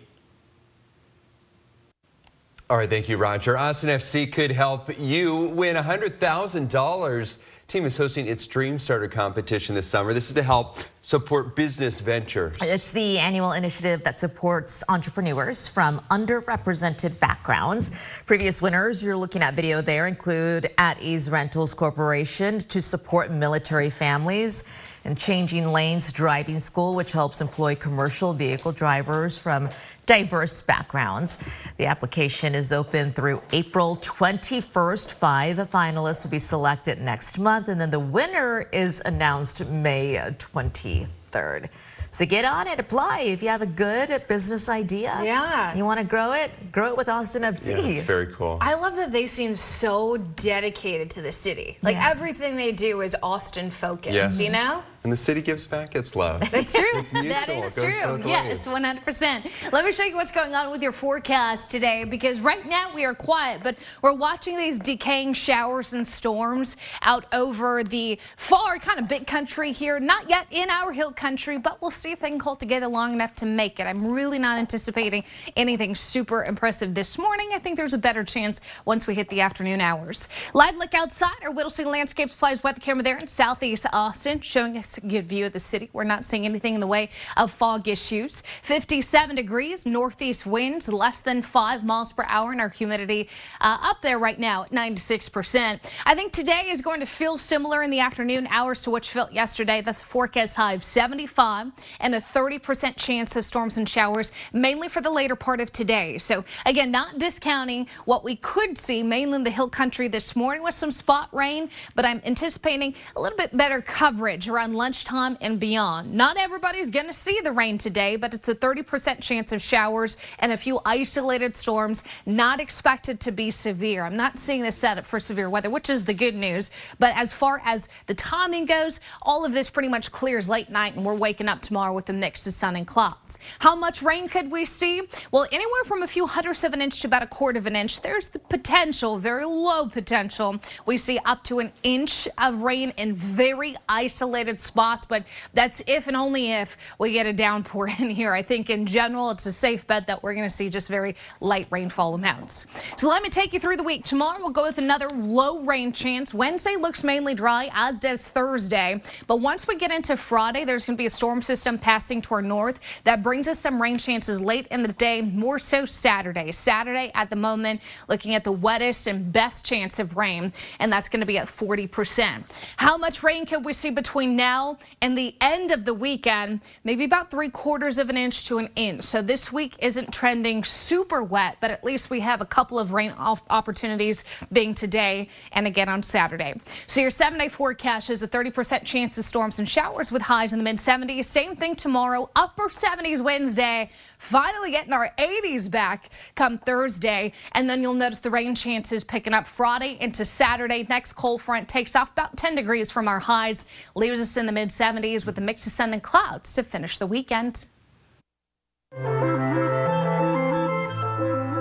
All 2.74 2.80
right, 2.80 2.90
thank 2.90 3.08
you, 3.08 3.18
Roger. 3.18 3.56
Austin 3.56 3.88
FC 3.88 4.32
could 4.32 4.50
help 4.50 4.98
you 4.98 5.42
win 5.50 5.76
$100,000. 5.76 7.38
Team 7.68 7.86
is 7.86 7.96
hosting 7.96 8.26
its 8.26 8.48
Dream 8.48 8.80
Starter 8.80 9.06
competition 9.06 9.76
this 9.76 9.86
summer. 9.86 10.12
This 10.12 10.26
is 10.26 10.34
to 10.34 10.42
help 10.42 10.78
support 11.02 11.54
business 11.54 12.00
ventures. 12.00 12.56
It's 12.60 12.90
the 12.90 13.20
annual 13.20 13.52
initiative 13.52 14.02
that 14.02 14.18
supports 14.18 14.82
entrepreneurs 14.88 15.68
from 15.68 16.00
underrepresented 16.10 17.20
backgrounds. 17.20 17.92
Previous 18.26 18.60
winners 18.60 19.04
you're 19.04 19.16
looking 19.16 19.40
at 19.40 19.54
video 19.54 19.80
there 19.80 20.08
include 20.08 20.68
At 20.76 21.00
Ease 21.00 21.30
Rentals 21.30 21.74
Corporation 21.74 22.58
to 22.58 22.82
support 22.82 23.30
military 23.30 23.88
families 23.88 24.64
and 25.04 25.16
Changing 25.16 25.70
Lanes 25.70 26.10
Driving 26.10 26.58
School, 26.58 26.94
which 26.94 27.12
helps 27.12 27.40
employ 27.40 27.74
commercial 27.76 28.32
vehicle 28.32 28.72
drivers 28.72 29.36
from 29.36 29.68
diverse 30.06 30.60
backgrounds. 30.60 31.38
The 31.78 31.86
application 31.86 32.54
is 32.54 32.72
open 32.72 33.12
through 33.12 33.42
April 33.52 33.96
21st. 33.96 35.12
Five 35.12 35.56
finalists 35.70 36.24
will 36.24 36.30
be 36.30 36.38
selected 36.38 37.00
next 37.00 37.38
month, 37.38 37.68
and 37.68 37.80
then 37.80 37.90
the 37.90 37.98
winner 38.00 38.68
is 38.72 39.02
announced 39.04 39.64
May 39.66 40.14
23rd. 40.38 41.68
So 42.10 42.24
get 42.24 42.44
on 42.44 42.68
it, 42.68 42.78
apply 42.78 43.22
if 43.22 43.42
you 43.42 43.48
have 43.48 43.60
a 43.62 43.66
good 43.66 44.22
business 44.28 44.68
idea. 44.68 45.18
Yeah. 45.24 45.74
You 45.74 45.84
want 45.84 45.98
to 45.98 46.04
grow 46.06 46.32
it, 46.32 46.52
grow 46.70 46.86
it 46.90 46.96
with 46.96 47.08
Austin 47.08 47.42
FC. 47.42 47.70
Yeah, 47.70 47.78
it's 47.98 48.06
very 48.06 48.28
cool. 48.28 48.56
I 48.60 48.74
love 48.74 48.94
that 48.94 49.10
they 49.10 49.26
seem 49.26 49.56
so 49.56 50.16
dedicated 50.16 51.10
to 51.10 51.22
the 51.22 51.32
city. 51.32 51.76
Like 51.82 51.96
Yeah. 51.96 52.10
everything 52.10 52.54
they 52.54 52.70
do 52.70 53.00
is 53.00 53.16
Austin 53.20 53.68
focused, 53.68 54.14
Yes. 54.14 54.40
you 54.40 54.50
know? 54.52 54.84
And 55.04 55.12
the 55.12 55.18
city 55.18 55.42
gives 55.42 55.66
back 55.66 55.94
its 55.94 56.16
love. 56.16 56.40
That's 56.50 56.72
true. 56.72 56.82
It's 56.94 57.12
mutual. 57.12 57.34
That 57.34 57.50
is 57.50 57.74
true. 57.74 58.22
Yes, 58.24 58.66
100%. 58.66 59.50
Let 59.70 59.84
me 59.84 59.92
show 59.92 60.02
you 60.02 60.14
what's 60.14 60.30
going 60.30 60.54
on 60.54 60.72
with 60.72 60.82
your 60.82 60.92
forecast 60.92 61.70
today 61.70 62.06
because 62.08 62.40
right 62.40 62.64
now 62.64 62.90
we 62.94 63.04
are 63.04 63.12
quiet, 63.12 63.60
but 63.62 63.76
we're 64.00 64.14
watching 64.14 64.56
these 64.56 64.80
decaying 64.80 65.34
showers 65.34 65.92
and 65.92 66.06
storms 66.06 66.78
out 67.02 67.26
over 67.34 67.84
the 67.84 68.18
far 68.38 68.78
kind 68.78 68.98
of 68.98 69.06
big 69.06 69.26
country 69.26 69.72
here. 69.72 70.00
Not 70.00 70.30
yet 70.30 70.46
in 70.50 70.70
our 70.70 70.90
hill 70.90 71.12
country, 71.12 71.58
but 71.58 71.82
we'll 71.82 71.90
see 71.90 72.10
if 72.10 72.20
they 72.20 72.30
can 72.30 72.40
hold 72.40 72.58
together 72.58 72.88
long 72.88 73.12
enough 73.12 73.34
to 73.34 73.44
make 73.44 73.80
it. 73.80 73.84
I'm 73.84 74.10
really 74.10 74.38
not 74.38 74.56
anticipating 74.56 75.22
anything 75.54 75.94
super 75.94 76.44
impressive 76.44 76.94
this 76.94 77.18
morning. 77.18 77.50
I 77.52 77.58
think 77.58 77.76
there's 77.76 77.92
a 77.92 77.98
better 77.98 78.24
chance 78.24 78.62
once 78.86 79.06
we 79.06 79.14
hit 79.14 79.28
the 79.28 79.42
afternoon 79.42 79.82
hours. 79.82 80.30
Live 80.54 80.78
look 80.78 80.94
outside 80.94 81.36
our 81.42 81.50
Whittlesey 81.50 81.84
Landscape 81.84 82.30
Supplies 82.30 82.62
weather 82.62 82.80
camera 82.80 83.02
there 83.02 83.18
in 83.18 83.26
southeast 83.26 83.84
Austin, 83.92 84.40
showing 84.40 84.78
us 84.78 84.93
good 85.00 85.26
view 85.26 85.46
of 85.46 85.52
the 85.52 85.58
city. 85.58 85.90
We're 85.92 86.04
not 86.04 86.24
seeing 86.24 86.44
anything 86.44 86.74
in 86.74 86.80
the 86.80 86.86
way 86.86 87.10
of 87.36 87.50
fog 87.50 87.88
issues. 87.88 88.42
57 88.62 89.36
degrees, 89.36 89.86
northeast 89.86 90.46
winds, 90.46 90.88
less 90.88 91.20
than 91.20 91.42
five 91.42 91.84
miles 91.84 92.12
per 92.12 92.24
hour, 92.28 92.52
and 92.52 92.60
our 92.60 92.68
humidity 92.68 93.28
uh, 93.60 93.78
up 93.80 94.02
there 94.02 94.18
right 94.18 94.38
now 94.38 94.64
at 94.64 94.70
96%. 94.70 95.80
I 96.06 96.14
think 96.14 96.32
today 96.32 96.66
is 96.68 96.80
going 96.82 97.00
to 97.00 97.06
feel 97.06 97.38
similar 97.38 97.82
in 97.82 97.90
the 97.90 98.00
afternoon 98.00 98.46
hours 98.50 98.82
to 98.82 98.90
what 98.90 99.06
you 99.06 99.12
felt 99.12 99.32
yesterday. 99.32 99.80
That's 99.80 100.00
forecast 100.00 100.56
high 100.56 100.74
of 100.74 100.84
75 100.84 101.72
and 102.00 102.14
a 102.14 102.20
30% 102.20 102.96
chance 102.96 103.36
of 103.36 103.44
storms 103.44 103.78
and 103.78 103.88
showers, 103.88 104.32
mainly 104.52 104.88
for 104.88 105.00
the 105.00 105.10
later 105.10 105.36
part 105.36 105.60
of 105.60 105.72
today. 105.72 106.18
So 106.18 106.44
again, 106.66 106.90
not 106.90 107.18
discounting 107.18 107.86
what 108.04 108.24
we 108.24 108.36
could 108.36 108.76
see 108.76 109.02
mainly 109.02 109.36
in 109.36 109.44
the 109.44 109.50
hill 109.50 109.68
country 109.68 110.08
this 110.08 110.36
morning 110.36 110.62
with 110.62 110.74
some 110.74 110.90
spot 110.90 111.28
rain, 111.32 111.68
but 111.94 112.04
I'm 112.04 112.20
anticipating 112.24 112.94
a 113.16 113.20
little 113.20 113.38
bit 113.38 113.56
better 113.56 113.80
coverage 113.80 114.48
around 114.48 114.74
lunchtime 114.84 115.38
and 115.40 115.58
beyond. 115.58 116.12
Not 116.12 116.36
everybody's 116.36 116.90
going 116.90 117.06
to 117.06 117.12
see 117.14 117.40
the 117.42 117.52
rain 117.52 117.78
today, 117.78 118.16
but 118.16 118.34
it's 118.34 118.50
a 118.50 118.54
30% 118.54 119.22
chance 119.22 119.50
of 119.50 119.62
showers 119.62 120.18
and 120.40 120.52
a 120.52 120.58
few 120.58 120.78
isolated 120.84 121.56
storms, 121.56 122.04
not 122.26 122.60
expected 122.60 123.18
to 123.20 123.32
be 123.32 123.50
severe. 123.50 124.04
I'm 124.04 124.14
not 124.14 124.38
seeing 124.38 124.60
this 124.60 124.76
setup 124.76 125.06
for 125.06 125.18
severe 125.18 125.48
weather, 125.48 125.70
which 125.70 125.88
is 125.88 126.04
the 126.04 126.12
good 126.12 126.34
news. 126.34 126.68
But 126.98 127.16
as 127.16 127.32
far 127.32 127.62
as 127.64 127.88
the 128.04 128.14
timing 128.14 128.66
goes, 128.66 129.00
all 129.22 129.46
of 129.46 129.54
this 129.54 129.70
pretty 129.70 129.88
much 129.88 130.12
clears 130.12 130.50
late 130.50 130.68
night, 130.68 130.96
and 130.96 131.02
we're 131.02 131.14
waking 131.14 131.48
up 131.48 131.62
tomorrow 131.62 131.94
with 131.94 132.10
a 132.10 132.12
mix 132.12 132.46
of 132.46 132.52
sun 132.52 132.76
and 132.76 132.86
clouds. 132.86 133.38
How 133.60 133.74
much 133.74 134.02
rain 134.02 134.28
could 134.28 134.50
we 134.50 134.66
see? 134.66 135.00
Well, 135.32 135.46
anywhere 135.50 135.84
from 135.86 136.02
a 136.02 136.06
few 136.06 136.26
hundredths 136.26 136.62
of 136.62 136.74
an 136.74 136.82
inch 136.82 137.00
to 137.00 137.06
about 137.06 137.22
a 137.22 137.26
quarter 137.26 137.58
of 137.58 137.66
an 137.66 137.74
inch. 137.74 138.02
There's 138.02 138.28
the 138.28 138.38
potential, 138.38 139.16
very 139.18 139.46
low 139.46 139.88
potential. 139.88 140.60
We 140.84 140.98
see 140.98 141.18
up 141.24 141.42
to 141.44 141.60
an 141.60 141.72
inch 141.84 142.28
of 142.36 142.60
rain 142.60 142.92
in 142.98 143.14
very 143.14 143.76
isolated 143.88 144.60
spots, 144.60 144.73
but 144.74 145.24
that's 145.52 145.82
if 145.86 146.08
and 146.08 146.16
only 146.16 146.52
if 146.52 146.76
we 146.98 147.12
get 147.12 147.26
a 147.26 147.32
downpour 147.32 147.88
in 147.98 148.10
here. 148.10 148.32
I 148.32 148.42
think 148.42 148.70
in 148.70 148.86
general, 148.86 149.30
it's 149.30 149.46
a 149.46 149.52
safe 149.52 149.86
bet 149.86 150.06
that 150.06 150.22
we're 150.22 150.34
going 150.34 150.48
to 150.48 150.54
see 150.54 150.68
just 150.68 150.88
very 150.88 151.14
light 151.40 151.66
rainfall 151.70 152.14
amounts. 152.14 152.66
So 152.96 153.08
let 153.08 153.22
me 153.22 153.28
take 153.28 153.52
you 153.52 153.60
through 153.60 153.76
the 153.76 153.82
week. 153.82 154.04
Tomorrow 154.04 154.38
we'll 154.38 154.50
go 154.50 154.62
with 154.62 154.78
another 154.78 155.08
low 155.10 155.62
rain 155.62 155.92
chance. 155.92 156.34
Wednesday 156.34 156.76
looks 156.76 157.04
mainly 157.04 157.34
dry, 157.34 157.70
as 157.74 158.00
does 158.00 158.22
Thursday. 158.22 159.00
But 159.26 159.40
once 159.40 159.66
we 159.66 159.76
get 159.76 159.90
into 159.90 160.16
Friday, 160.16 160.64
there's 160.64 160.84
going 160.86 160.96
to 160.96 161.00
be 161.00 161.06
a 161.06 161.10
storm 161.10 161.42
system 161.42 161.78
passing 161.78 162.20
to 162.22 162.34
our 162.34 162.42
north 162.42 162.80
that 163.04 163.22
brings 163.22 163.48
us 163.48 163.58
some 163.58 163.80
rain 163.80 163.98
chances 163.98 164.40
late 164.40 164.66
in 164.68 164.82
the 164.82 164.88
day, 164.88 165.20
more 165.22 165.58
so 165.58 165.84
Saturday. 165.84 166.52
Saturday 166.52 167.10
at 167.14 167.30
the 167.30 167.36
moment, 167.36 167.80
looking 168.08 168.34
at 168.34 168.44
the 168.44 168.52
wettest 168.52 169.06
and 169.06 169.32
best 169.32 169.64
chance 169.64 169.98
of 169.98 170.16
rain, 170.16 170.52
and 170.80 170.92
that's 170.92 171.08
going 171.08 171.20
to 171.20 171.26
be 171.26 171.38
at 171.38 171.46
40%. 171.46 172.44
How 172.76 172.96
much 172.96 173.22
rain 173.22 173.46
could 173.46 173.64
we 173.64 173.72
see 173.72 173.90
between 173.90 174.36
now 174.36 174.63
and 175.00 175.16
the 175.16 175.34
end 175.40 175.70
of 175.70 175.84
the 175.84 175.94
weekend? 175.94 176.60
Maybe 176.84 177.04
about 177.04 177.30
three 177.30 177.48
quarters 177.48 177.98
of 177.98 178.10
an 178.10 178.16
inch 178.16 178.46
to 178.48 178.58
an 178.58 178.68
inch. 178.76 179.04
So 179.04 179.22
this 179.22 179.52
week 179.52 179.76
isn't 179.80 180.12
trending 180.12 180.64
super 180.64 181.22
wet, 181.22 181.56
but 181.60 181.70
at 181.70 181.84
least 181.84 182.10
we 182.10 182.20
have 182.20 182.40
a 182.40 182.46
couple 182.46 182.78
of 182.78 182.92
rain 182.92 183.12
opportunities 183.50 184.24
being 184.52 184.74
today 184.74 185.28
and 185.52 185.66
again 185.66 185.88
on 185.88 186.02
Saturday. 186.02 186.54
So 186.86 187.00
your 187.00 187.10
seven 187.10 187.38
day 187.38 187.48
forecast 187.48 188.10
is 188.10 188.22
a 188.22 188.28
30% 188.28 188.84
chance 188.84 189.18
of 189.18 189.24
storms 189.24 189.58
and 189.58 189.68
showers 189.68 190.10
with 190.10 190.22
highs 190.22 190.52
in 190.52 190.58
the 190.58 190.64
mid 190.64 190.76
70s. 190.76 191.24
Same 191.24 191.56
thing 191.56 191.74
tomorrow, 191.76 192.30
upper 192.36 192.68
70s 192.68 193.20
Wednesday. 193.22 193.90
Finally 194.18 194.70
getting 194.70 194.92
our 194.92 195.10
80s 195.18 195.70
back 195.70 196.10
come 196.34 196.58
Thursday. 196.58 197.32
And 197.52 197.68
then 197.68 197.82
you'll 197.82 197.94
notice 197.94 198.20
the 198.20 198.30
rain 198.30 198.54
chances 198.54 199.04
picking 199.04 199.34
up 199.34 199.46
Friday 199.46 199.98
into 200.00 200.24
Saturday. 200.24 200.86
Next 200.88 201.12
cold 201.12 201.42
front 201.42 201.68
takes 201.68 201.94
off 201.94 202.12
about 202.12 202.36
10 202.36 202.54
degrees 202.54 202.90
from 202.90 203.06
our 203.06 203.20
highs, 203.20 203.66
leaves 203.94 204.20
us 204.20 204.36
in 204.36 204.46
the 204.46 204.52
mid 204.54 204.68
70s 204.68 205.26
with 205.26 205.36
a 205.36 205.40
mix 205.40 205.66
of 205.66 205.72
sun 205.72 205.92
and 205.92 206.02
clouds 206.02 206.52
to 206.54 206.62
finish 206.62 206.98
the 206.98 207.06
weekend. 207.06 207.66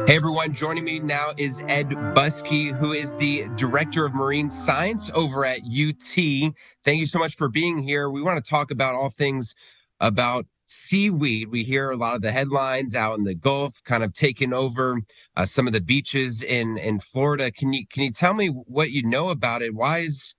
Hey 0.05 0.17
everyone, 0.17 0.53
joining 0.53 0.83
me 0.83 0.99
now 0.99 1.31
is 1.37 1.63
Ed 1.67 1.89
Buskey, 1.89 2.77
who 2.77 2.91
is 2.91 3.15
the 3.15 3.47
Director 3.55 4.05
of 4.05 4.13
Marine 4.13 4.51
Science 4.51 5.09
over 5.13 5.45
at 5.45 5.61
UT. 5.61 6.53
Thank 6.83 6.99
you 6.99 7.05
so 7.05 7.17
much 7.17 7.35
for 7.35 7.49
being 7.49 7.79
here. 7.79 8.09
We 8.09 8.21
want 8.21 8.43
to 8.43 8.47
talk 8.47 8.69
about 8.69 8.95
all 8.95 9.09
things 9.09 9.55
about 9.99 10.45
seaweed. 10.67 11.49
We 11.49 11.63
hear 11.63 11.89
a 11.89 11.95
lot 11.95 12.15
of 12.15 12.21
the 12.21 12.31
headlines 12.31 12.95
out 12.95 13.17
in 13.17 13.23
the 13.23 13.33
Gulf, 13.33 13.81
kind 13.85 14.03
of 14.03 14.13
taking 14.13 14.53
over 14.53 14.99
uh, 15.35 15.45
some 15.45 15.67
of 15.67 15.73
the 15.73 15.81
beaches 15.81 16.43
in 16.43 16.77
in 16.77 16.99
Florida. 16.99 17.49
Can 17.49 17.73
you 17.73 17.87
can 17.87 18.03
you 18.03 18.11
tell 18.11 18.33
me 18.33 18.47
what 18.47 18.91
you 18.91 19.03
know 19.03 19.29
about 19.29 19.61
it? 19.61 19.73
Why 19.73 19.99
is 19.99 20.35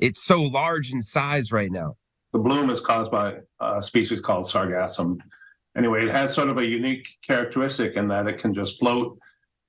it 0.00 0.16
so 0.16 0.42
large 0.42 0.92
in 0.92 1.02
size 1.02 1.52
right 1.52 1.70
now? 1.70 1.96
The 2.32 2.38
bloom 2.38 2.70
is 2.70 2.80
caused 2.80 3.10
by 3.10 3.36
a 3.60 3.82
species 3.82 4.20
called 4.20 4.46
sargassum. 4.46 5.18
Anyway, 5.76 6.02
it 6.02 6.10
has 6.10 6.34
sort 6.34 6.48
of 6.48 6.58
a 6.58 6.66
unique 6.66 7.08
characteristic 7.26 7.94
in 7.94 8.08
that 8.08 8.26
it 8.26 8.38
can 8.38 8.52
just 8.52 8.78
float 8.78 9.18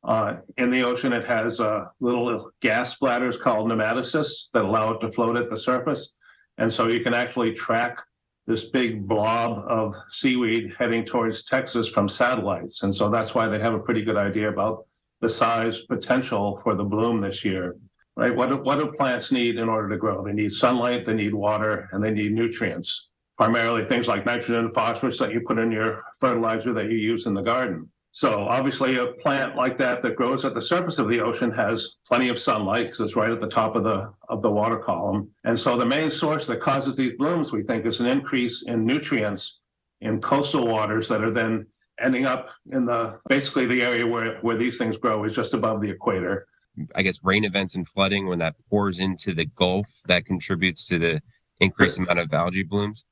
uh, 0.04 0.38
in 0.58 0.70
the 0.70 0.84
ocean. 0.84 1.14
It 1.14 1.26
has 1.26 1.60
uh, 1.60 1.86
little 2.00 2.52
gas 2.62 2.96
bladders 2.96 3.38
called 3.38 3.70
pneumatocysts 3.70 4.50
that 4.54 4.64
allow 4.66 4.92
it 4.92 5.00
to 5.02 5.12
float 5.12 5.38
at 5.38 5.50
the 5.50 5.58
surface. 5.58 6.14
And 6.58 6.72
so 6.72 6.88
you 6.88 7.02
can 7.02 7.14
actually 7.14 7.54
track 7.54 8.00
this 8.48 8.66
big 8.66 9.08
blob 9.08 9.64
of 9.68 9.96
seaweed 10.10 10.74
heading 10.78 11.06
towards 11.06 11.44
Texas 11.44 11.88
from 11.88 12.10
satellites. 12.10 12.84
And 12.84 12.94
so 12.94 13.10
that's 13.10 13.36
why 13.36 13.48
they 13.48 13.60
have 13.60 13.76
a 13.76 13.80
pretty 13.80 14.04
good 14.04 14.18
idea 14.18 14.50
about 14.50 14.86
the 15.22 15.30
size 15.30 15.82
potential 15.82 16.60
for 16.64 16.76
the 16.76 16.84
bloom 16.84 17.22
this 17.22 17.46
year. 17.46 17.76
Right? 18.20 18.36
What 18.36 18.50
do, 18.50 18.58
what 18.58 18.78
do 18.78 18.92
plants 18.92 19.32
need 19.32 19.58
in 19.58 19.70
order 19.70 19.90
to 19.90 19.98
grow? 19.98 20.24
They 20.24 20.34
need 20.34 20.52
sunlight, 20.52 21.06
they 21.06 21.14
need 21.14 21.34
water, 21.34 21.90
and 21.92 22.04
they 22.04 22.12
need 22.12 22.34
nutrients 22.34 23.10
primarily 23.40 23.86
things 23.86 24.06
like 24.06 24.26
nitrogen 24.26 24.66
and 24.66 24.74
phosphorus 24.74 25.18
that 25.18 25.32
you 25.32 25.40
put 25.40 25.58
in 25.58 25.72
your 25.72 26.04
fertilizer 26.20 26.74
that 26.74 26.92
you 26.92 26.98
use 26.98 27.26
in 27.26 27.34
the 27.34 27.42
garden. 27.42 27.90
So 28.12 28.42
obviously 28.42 28.98
a 28.98 29.14
plant 29.14 29.56
like 29.56 29.78
that 29.78 30.04
that 30.04 30.18
grows 30.18 30.44
at 30.44 30.54
the 30.54 30.62
surface 30.62 31.00
of 31.00 31.08
the 31.08 31.22
ocean 31.22 31.50
has 31.52 31.96
plenty 32.06 32.28
of 32.28 32.38
sunlight 32.38 32.88
because 32.88 33.00
it's 33.00 33.16
right 33.16 33.32
at 33.32 33.40
the 33.40 33.48
top 33.48 33.78
of 33.78 33.86
the 33.86 34.12
of 34.28 34.42
the 34.42 34.52
water 34.52 34.78
column. 34.78 35.30
And 35.46 35.58
so 35.58 35.78
the 35.78 35.86
main 35.86 36.12
source 36.12 36.48
that 36.48 36.60
causes 36.60 36.98
these 36.98 37.16
blooms, 37.18 37.54
we 37.54 37.64
think, 37.64 37.86
is 37.86 38.02
an 38.02 38.08
increase 38.08 38.64
in 38.64 38.86
nutrients 38.86 39.62
in 40.02 40.20
coastal 40.20 40.68
waters 40.68 41.08
that 41.08 41.24
are 41.24 41.32
then 41.32 41.66
ending 42.02 42.26
up 42.26 42.50
in 42.74 42.84
the 42.84 43.20
basically 43.30 43.68
the 43.68 43.82
area 43.82 44.06
where, 44.06 44.40
where 44.42 44.58
these 44.58 44.78
things 44.78 44.98
grow 44.98 45.24
is 45.24 45.34
just 45.34 45.54
above 45.54 45.80
the 45.80 45.90
equator. 45.90 46.46
I 46.96 47.02
guess 47.02 47.24
rain 47.24 47.46
events 47.46 47.76
and 47.76 47.88
flooding 47.88 48.28
when 48.28 48.40
that 48.40 48.56
pours 48.70 49.00
into 49.00 49.34
the 49.34 49.46
Gulf 49.46 49.88
that 50.08 50.26
contributes 50.26 50.86
to 50.88 51.00
the 51.00 51.22
increased 51.60 51.98
amount 51.98 52.20
of 52.20 52.34
algae 52.34 52.64
blooms. 52.64 53.06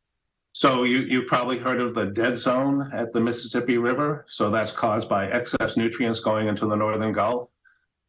So 0.53 0.83
you, 0.83 0.99
you've 0.99 1.27
probably 1.27 1.59
heard 1.59 1.79
of 1.79 1.93
the 1.93 2.05
dead 2.05 2.37
zone 2.37 2.89
at 2.93 3.13
the 3.13 3.19
Mississippi 3.19 3.77
River. 3.77 4.25
So 4.27 4.49
that's 4.49 4.71
caused 4.71 5.07
by 5.07 5.29
excess 5.29 5.77
nutrients 5.77 6.19
going 6.19 6.47
into 6.47 6.65
the 6.65 6.75
northern 6.75 7.13
Gulf. 7.13 7.49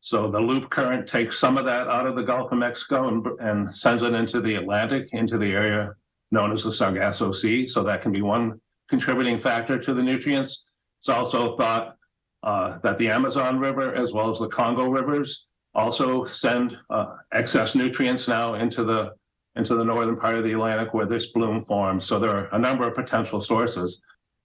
So 0.00 0.30
the 0.30 0.40
loop 0.40 0.70
current 0.70 1.06
takes 1.06 1.38
some 1.38 1.58
of 1.58 1.64
that 1.66 1.88
out 1.88 2.06
of 2.06 2.14
the 2.16 2.22
Gulf 2.22 2.52
of 2.52 2.58
Mexico 2.58 3.08
and, 3.08 3.26
and 3.40 3.74
sends 3.74 4.02
it 4.02 4.14
into 4.14 4.40
the 4.40 4.54
Atlantic, 4.54 5.08
into 5.12 5.36
the 5.36 5.52
area 5.52 5.94
known 6.30 6.52
as 6.52 6.64
the 6.64 6.72
Sargasso 6.72 7.32
Sea. 7.32 7.66
So 7.66 7.82
that 7.82 8.00
can 8.00 8.12
be 8.12 8.22
one 8.22 8.60
contributing 8.88 9.38
factor 9.38 9.78
to 9.78 9.92
the 9.92 10.02
nutrients. 10.02 10.64
It's 11.00 11.08
also 11.08 11.56
thought 11.56 11.96
uh, 12.42 12.78
that 12.82 12.98
the 12.98 13.08
Amazon 13.08 13.58
River, 13.58 13.94
as 13.94 14.12
well 14.12 14.30
as 14.30 14.38
the 14.38 14.48
Congo 14.48 14.88
rivers, 14.88 15.47
also 15.74 16.24
send 16.24 16.76
uh, 16.90 17.16
excess 17.32 17.74
nutrients 17.74 18.28
now 18.28 18.54
into 18.54 18.84
the 18.84 19.12
into 19.56 19.74
the 19.74 19.84
northern 19.84 20.16
part 20.16 20.36
of 20.36 20.44
the 20.44 20.52
Atlantic 20.52 20.94
where 20.94 21.06
this 21.06 21.26
bloom 21.26 21.64
forms. 21.64 22.06
So 22.06 22.18
there 22.18 22.30
are 22.30 22.48
a 22.52 22.58
number 22.58 22.86
of 22.86 22.94
potential 22.94 23.40
sources. 23.40 24.00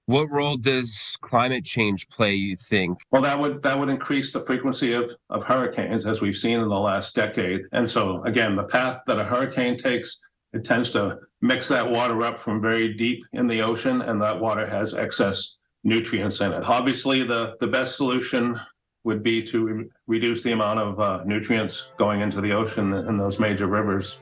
What 0.05 0.27
role 0.31 0.57
does 0.57 1.17
climate 1.21 1.63
change 1.63 2.09
play, 2.09 2.33
you 2.33 2.57
think? 2.57 2.97
Well, 3.11 3.21
that 3.21 3.39
would 3.39 3.61
that 3.63 3.79
would 3.79 3.89
increase 3.89 4.33
the 4.33 4.45
frequency 4.45 4.93
of, 4.93 5.11
of 5.29 5.43
hurricanes 5.43 6.05
as 6.05 6.19
we've 6.19 6.35
seen 6.35 6.59
in 6.59 6.67
the 6.67 6.79
last 6.79 7.15
decade. 7.15 7.61
And 7.71 7.89
so 7.89 8.21
again, 8.23 8.55
the 8.55 8.63
path 8.63 9.01
that 9.07 9.19
a 9.19 9.23
hurricane 9.23 9.77
takes, 9.77 10.19
it 10.51 10.65
tends 10.65 10.91
to 10.91 11.19
mix 11.41 11.67
that 11.69 11.89
water 11.89 12.21
up 12.23 12.39
from 12.39 12.61
very 12.61 12.93
deep 12.93 13.23
in 13.31 13.47
the 13.47 13.61
ocean, 13.61 14.01
and 14.01 14.21
that 14.21 14.39
water 14.39 14.65
has 14.65 14.93
excess 14.93 15.57
nutrients 15.85 16.41
in 16.41 16.51
it. 16.51 16.63
Obviously, 16.63 17.23
the, 17.23 17.55
the 17.59 17.67
best 17.67 17.95
solution 17.95 18.59
would 19.03 19.23
be 19.23 19.43
to 19.43 19.65
re- 19.65 19.85
reduce 20.07 20.43
the 20.43 20.51
amount 20.51 20.79
of 20.79 20.99
uh, 20.99 21.23
nutrients 21.25 21.89
going 21.97 22.21
into 22.21 22.41
the 22.41 22.51
ocean 22.51 22.93
in 22.93 23.17
those 23.17 23.39
major 23.39 23.67
rivers. 23.67 24.19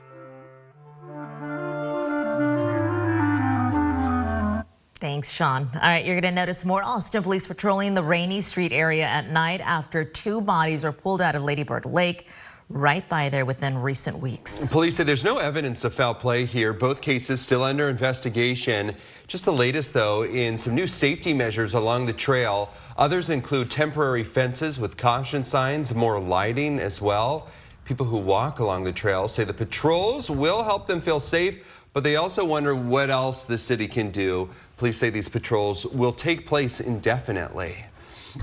Thanks, 5.02 5.32
Sean. 5.32 5.68
All 5.74 5.80
right, 5.80 6.04
you're 6.04 6.20
going 6.20 6.32
to 6.32 6.40
notice 6.40 6.64
more 6.64 6.82
Austin 6.84 7.24
police 7.24 7.46
patrolling 7.46 7.94
the 7.94 8.02
Rainey 8.02 8.40
Street 8.40 8.72
area 8.72 9.04
at 9.04 9.28
night 9.30 9.60
after 9.60 10.04
two 10.04 10.40
bodies 10.40 10.84
were 10.84 10.92
pulled 10.92 11.20
out 11.20 11.34
of 11.34 11.42
Lady 11.42 11.64
Bird 11.64 11.86
Lake 11.86 12.28
right 12.68 13.06
by 13.08 13.28
there 13.28 13.44
within 13.44 13.76
recent 13.76 14.18
weeks. 14.18 14.70
Police 14.70 14.96
say 14.96 15.04
there's 15.04 15.24
no 15.24 15.38
evidence 15.38 15.84
of 15.84 15.92
foul 15.92 16.14
play 16.14 16.44
here. 16.44 16.72
Both 16.72 17.00
cases 17.00 17.40
still 17.40 17.62
under 17.62 17.88
investigation. 17.88 18.94
Just 19.26 19.44
the 19.44 19.52
latest, 19.52 19.92
though, 19.92 20.24
in 20.24 20.56
some 20.56 20.74
new 20.74 20.86
safety 20.86 21.32
measures 21.32 21.74
along 21.74 22.06
the 22.06 22.12
trail. 22.12 22.70
Others 22.96 23.30
include 23.30 23.70
temporary 23.70 24.24
fences 24.24 24.78
with 24.78 24.96
caution 24.96 25.44
signs, 25.44 25.94
more 25.94 26.20
lighting 26.20 26.78
as 26.78 27.00
well. 27.00 27.48
People 27.84 28.06
who 28.06 28.18
walk 28.18 28.58
along 28.58 28.84
the 28.84 28.92
trail 28.92 29.28
say 29.28 29.44
the 29.44 29.54
patrols 29.54 30.30
will 30.30 30.62
help 30.62 30.86
them 30.86 31.00
feel 31.00 31.20
safe, 31.20 31.64
but 31.92 32.04
they 32.04 32.16
also 32.16 32.44
wonder 32.44 32.74
what 32.74 33.10
else 33.10 33.44
the 33.44 33.58
city 33.58 33.88
can 33.88 34.10
do. 34.10 34.48
Police 34.76 34.98
say 34.98 35.10
these 35.10 35.28
patrols 35.28 35.86
will 35.86 36.12
take 36.12 36.46
place 36.46 36.80
indefinitely. 36.80 37.76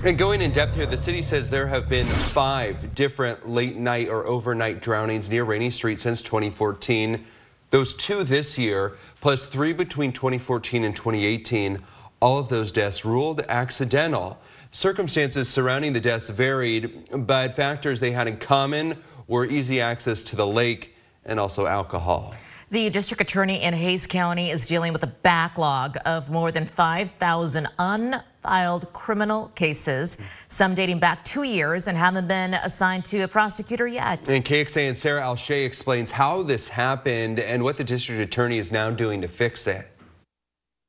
And 0.04 0.16
going 0.16 0.40
in 0.40 0.52
depth 0.52 0.76
here, 0.76 0.86
the 0.86 0.96
city 0.96 1.20
says 1.20 1.50
there 1.50 1.66
have 1.66 1.88
been 1.88 2.06
five 2.06 2.94
different 2.94 3.48
late 3.48 3.76
night 3.76 4.08
or 4.08 4.24
overnight 4.24 4.80
drownings 4.80 5.28
near 5.28 5.44
Rainey 5.44 5.70
Street 5.70 5.98
since 5.98 6.22
2014. 6.22 7.24
Those 7.70 7.94
two 7.94 8.22
this 8.22 8.56
year, 8.56 8.96
plus 9.20 9.46
three 9.46 9.72
between 9.72 10.12
2014 10.12 10.84
and 10.84 10.94
2018. 10.94 11.82
All 12.20 12.38
of 12.38 12.50
those 12.50 12.70
deaths 12.70 13.04
ruled 13.06 13.40
accidental. 13.48 14.38
Circumstances 14.72 15.48
surrounding 15.48 15.94
the 15.94 16.00
deaths 16.00 16.28
varied, 16.28 17.08
but 17.26 17.54
factors 17.54 17.98
they 17.98 18.10
had 18.10 18.28
in 18.28 18.36
common 18.36 19.02
were 19.26 19.46
easy 19.46 19.80
access 19.80 20.20
to 20.22 20.36
the 20.36 20.46
lake 20.46 20.94
and 21.24 21.40
also 21.40 21.66
alcohol. 21.66 22.34
The 22.70 22.90
district 22.90 23.22
attorney 23.22 23.62
in 23.62 23.72
Hays 23.72 24.06
County 24.06 24.50
is 24.50 24.66
dealing 24.66 24.92
with 24.92 25.02
a 25.02 25.08
backlog 25.08 25.96
of 26.04 26.30
more 26.30 26.52
than 26.52 26.66
5,000 26.66 27.66
unfiled 27.78 28.92
criminal 28.92 29.48
cases, 29.54 30.18
some 30.48 30.74
dating 30.74 30.98
back 30.98 31.24
two 31.24 31.42
years 31.42 31.88
and 31.88 31.96
haven't 31.96 32.28
been 32.28 32.54
assigned 32.54 33.06
to 33.06 33.22
a 33.22 33.28
prosecutor 33.28 33.88
yet. 33.88 34.28
And 34.28 34.44
KXAN 34.44 34.94
Sarah 34.94 35.22
Alshay 35.22 35.64
explains 35.64 36.10
how 36.10 36.42
this 36.42 36.68
happened 36.68 37.40
and 37.40 37.64
what 37.64 37.76
the 37.76 37.84
district 37.84 38.20
attorney 38.20 38.58
is 38.58 38.70
now 38.70 38.90
doing 38.90 39.22
to 39.22 39.28
fix 39.28 39.66
it. 39.66 39.90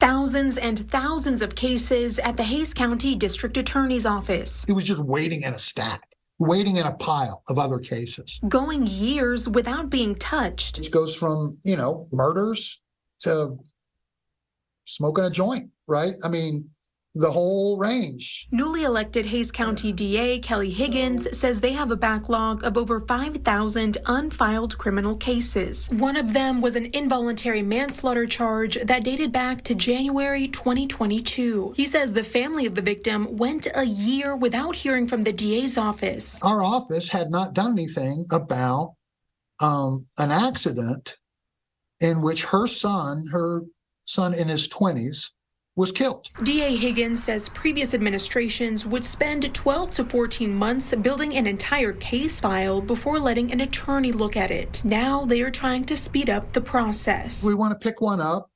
Thousands 0.02 0.58
and 0.58 0.80
thousands 0.90 1.44
of 1.44 1.54
cases 1.54 2.18
at 2.18 2.36
the 2.36 2.42
Hays 2.42 2.74
County 2.74 3.14
District 3.14 3.56
Attorney's 3.56 4.04
Office. 4.04 4.66
It 4.68 4.72
was 4.72 4.84
just 4.84 5.04
waiting 5.04 5.44
in 5.44 5.54
a 5.54 5.60
stack 5.60 6.02
waiting 6.40 6.78
in 6.78 6.88
a 6.88 6.96
pile 6.96 7.44
of 7.50 7.60
other 7.60 7.78
cases. 7.78 8.40
Going 8.50 8.88
years 8.88 9.48
without 9.48 9.92
being 9.92 10.16
touched. 10.16 10.80
It 10.80 10.90
goes 10.90 11.16
from, 11.16 11.60
you 11.64 11.78
know, 11.78 12.08
murders 12.12 12.82
to 13.20 13.60
smoking 14.86 15.24
a 15.24 15.30
joint, 15.30 15.70
right? 15.88 16.16
I 16.24 16.30
mean, 16.30 16.72
the 17.14 17.32
whole 17.32 17.78
range. 17.78 18.48
Newly 18.52 18.84
elected 18.84 19.26
Hays 19.26 19.52
County 19.52 19.92
DA 19.92 20.40
Kelly 20.40 20.70
Higgins 20.70 21.38
says 21.38 21.60
they 21.60 21.74
have 21.74 21.92
a 21.92 21.98
backlog 21.98 22.64
of 22.64 22.78
over 22.78 23.02
5,000 23.02 23.98
unfiled 24.06 24.78
criminal 24.78 25.16
cases. 25.18 25.90
One 25.90 26.16
of 26.16 26.34
them 26.34 26.62
was 26.62 26.76
an 26.76 26.90
involuntary 26.94 27.62
manslaughter 27.62 28.26
charge 28.26 28.78
that 28.82 29.04
dated 29.04 29.32
back 29.32 29.64
to 29.66 29.76
January 29.76 30.48
2022. 30.48 31.74
He 31.76 31.86
says 31.86 32.14
the 32.14 32.24
family 32.24 32.66
of 32.66 32.76
the 32.76 32.82
victim 32.82 33.36
went 33.36 33.68
a 33.76 33.84
year 33.84 34.36
without 34.36 34.76
hearing 34.76 35.08
from 35.08 35.24
the 35.24 35.34
DA's 35.34 35.78
office. 35.78 36.42
Our 36.42 36.64
office 36.64 37.10
had 37.10 37.30
not 37.30 37.54
done 37.54 37.74
anything 37.74 38.26
about 38.32 38.96
um, 39.60 40.08
an 40.18 40.32
accident 40.32 41.18
in 42.00 42.22
which 42.22 42.46
her 42.46 42.68
son, 42.68 43.28
her 43.32 43.64
son 44.06 44.34
in 44.34 44.48
his 44.48 44.68
20s, 44.68 45.30
was 45.82 45.92
killed. 45.92 46.30
DA 46.44 46.76
Higgins 46.76 47.24
says 47.24 47.50
previous 47.50 47.96
administrations 47.96 48.86
would 48.86 49.04
spend 49.04 49.52
12 49.54 49.92
to 49.94 50.06
14 50.06 50.54
months 50.54 50.94
building 50.94 51.36
an 51.36 51.48
entire 51.48 51.92
case 51.94 52.40
file 52.40 52.80
before 52.80 53.20
letting 53.20 53.52
an 53.52 53.62
attorney 53.62 54.12
look 54.12 54.38
at 54.38 54.52
it. 54.52 54.82
Now 54.86 55.26
they 55.26 55.42
are 55.42 55.50
trying 55.50 55.86
to 55.86 55.96
speed 55.96 56.30
up 56.30 56.54
the 56.54 56.62
process. 56.62 57.44
We 57.44 57.56
want 57.56 57.74
to 57.74 57.84
pick 57.84 58.00
one 58.00 58.22
up, 58.22 58.52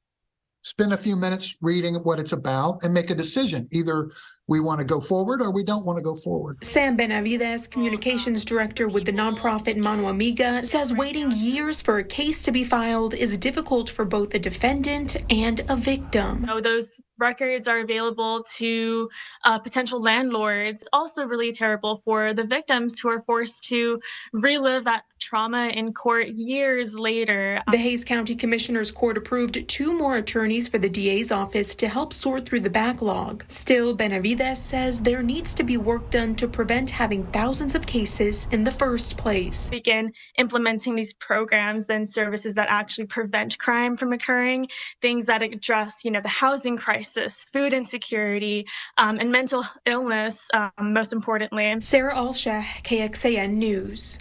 spend 0.62 0.94
a 0.94 0.98
few 0.98 1.16
minutes 1.16 1.56
reading 1.62 1.96
what 1.96 2.20
it's 2.20 2.32
about, 2.32 2.84
and 2.84 2.94
make 2.94 3.10
a 3.10 3.16
decision. 3.16 3.68
Either 3.72 4.12
we 4.48 4.60
want 4.60 4.80
to 4.80 4.86
go 4.86 5.00
forward 5.00 5.42
or 5.42 5.52
we 5.52 5.64
don't 5.64 5.86
want 5.86 5.98
to 5.98 6.04
go 6.04 6.16
forward. 6.16 6.64
Sam 6.64 6.96
Benavides, 6.96 7.68
communications 7.68 8.46
director 8.46 8.88
with 8.88 9.06
the 9.06 9.12
nonprofit 9.12 9.78
Mano 9.78 10.08
Amiga, 10.08 10.66
says 10.66 10.94
waiting 10.94 11.32
years 11.32 11.82
for 11.82 11.98
a 11.98 12.04
case 12.04 12.42
to 12.44 12.52
be 12.52 12.64
filed 12.64 13.14
is 13.14 13.38
difficult 13.38 13.90
for 13.90 14.06
both 14.06 14.30
the 14.32 14.40
defendant 14.40 15.18
and 15.32 15.62
a 15.70 15.76
victim. 15.76 16.46
Oh, 16.50 16.62
those 16.62 17.00
records 17.18 17.68
are 17.68 17.80
available 17.80 18.44
to 18.58 19.10
uh, 19.44 19.60
potential 19.60 20.02
landlords. 20.02 20.82
It's 20.82 20.90
Also, 20.92 21.26
really 21.26 21.52
terrible 21.52 22.02
for 22.04 22.34
the 22.34 22.44
victims 22.44 23.00
who 23.00 23.10
are 23.10 23.22
forced 23.22 23.64
to 23.66 24.00
relive 24.34 24.84
that 24.86 25.04
trauma 25.20 25.68
in 25.68 25.94
court 25.94 26.28
years 26.28 26.98
later. 26.98 27.62
The 27.72 27.78
Hays 27.78 28.04
County 28.04 28.36
Commissioner's 28.36 28.92
Court 28.92 29.18
approved 29.18 29.68
two 29.68 29.98
more 29.98 30.18
attorneys 30.18 30.68
for 30.68 30.78
the 30.78 30.90
DA's 30.90 31.32
office 31.32 31.74
to 31.76 31.88
help 31.88 32.14
sort 32.14 32.46
through 32.46 32.62
the 32.62 32.70
backlog. 32.70 33.44
Still, 33.48 33.96
Benavides 33.96 34.62
says 34.62 35.02
there 35.02 35.24
needs 35.24 35.54
to 35.54 35.64
be 35.64 35.78
work 35.78 36.10
done 36.12 36.36
to 36.36 36.48
prevent 36.48 36.90
having 36.90 37.26
thousands 37.28 37.76
of 37.76 37.88
cases 37.88 38.48
in 38.52 38.64
the 38.64 38.72
first 38.72 39.18
place. 39.18 39.70
Begin 39.70 40.12
implementing 40.38 40.96
these 40.96 41.14
programs, 41.14 41.86
and 41.90 42.08
services 42.08 42.54
that 42.56 42.68
actually 42.70 43.08
prevent 43.08 43.58
crime 43.58 43.96
from 43.96 44.14
occurring, 44.14 44.68
things 45.02 45.26
that 45.26 45.42
address, 45.42 46.04
you 46.04 46.12
know, 46.12 46.22
the 46.22 46.28
housing 46.28 46.78
crisis, 46.78 47.05
food 47.54 47.74
insecurity, 47.74 48.66
um, 48.98 49.20
and 49.20 49.32
mental 49.32 49.64
illness, 49.86 50.48
um, 50.54 50.94
most 50.94 51.14
importantly. 51.14 51.76
Sarah 51.80 52.16
Alshah, 52.16 52.64
KXAN 52.84 53.52
News. 53.54 54.20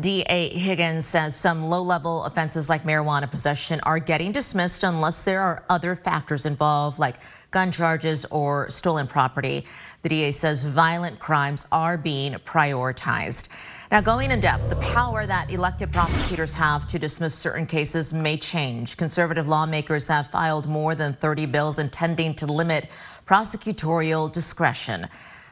DA 0.00 0.48
Higgins 0.48 1.04
says 1.04 1.36
some 1.36 1.64
low 1.64 1.82
level 1.82 2.24
offenses 2.24 2.70
like 2.70 2.84
marijuana 2.84 3.30
possession 3.30 3.80
are 3.82 3.98
getting 3.98 4.32
dismissed 4.32 4.82
unless 4.82 5.22
there 5.22 5.42
are 5.42 5.64
other 5.68 5.94
factors 5.94 6.46
involved, 6.46 6.98
like 6.98 7.16
gun 7.50 7.70
charges 7.70 8.24
or 8.30 8.70
stolen 8.70 9.06
property. 9.06 9.66
The 10.02 10.08
DA 10.08 10.32
says 10.32 10.64
violent 10.64 11.18
crimes 11.18 11.66
are 11.70 11.98
being 11.98 12.32
prioritized. 12.32 13.48
Now, 13.90 14.00
going 14.00 14.30
in 14.30 14.38
depth, 14.38 14.68
the 14.68 14.76
power 14.76 15.26
that 15.26 15.50
elected 15.50 15.92
prosecutors 15.92 16.54
have 16.54 16.86
to 16.88 16.98
dismiss 16.98 17.34
certain 17.34 17.66
cases 17.66 18.12
may 18.12 18.36
change. 18.36 18.96
Conservative 18.96 19.48
lawmakers 19.48 20.06
have 20.06 20.30
filed 20.30 20.68
more 20.68 20.94
than 20.94 21.12
30 21.12 21.46
bills 21.46 21.80
intending 21.80 22.32
to 22.34 22.46
limit 22.46 22.88
prosecutorial 23.26 24.30
discretion. 24.32 25.08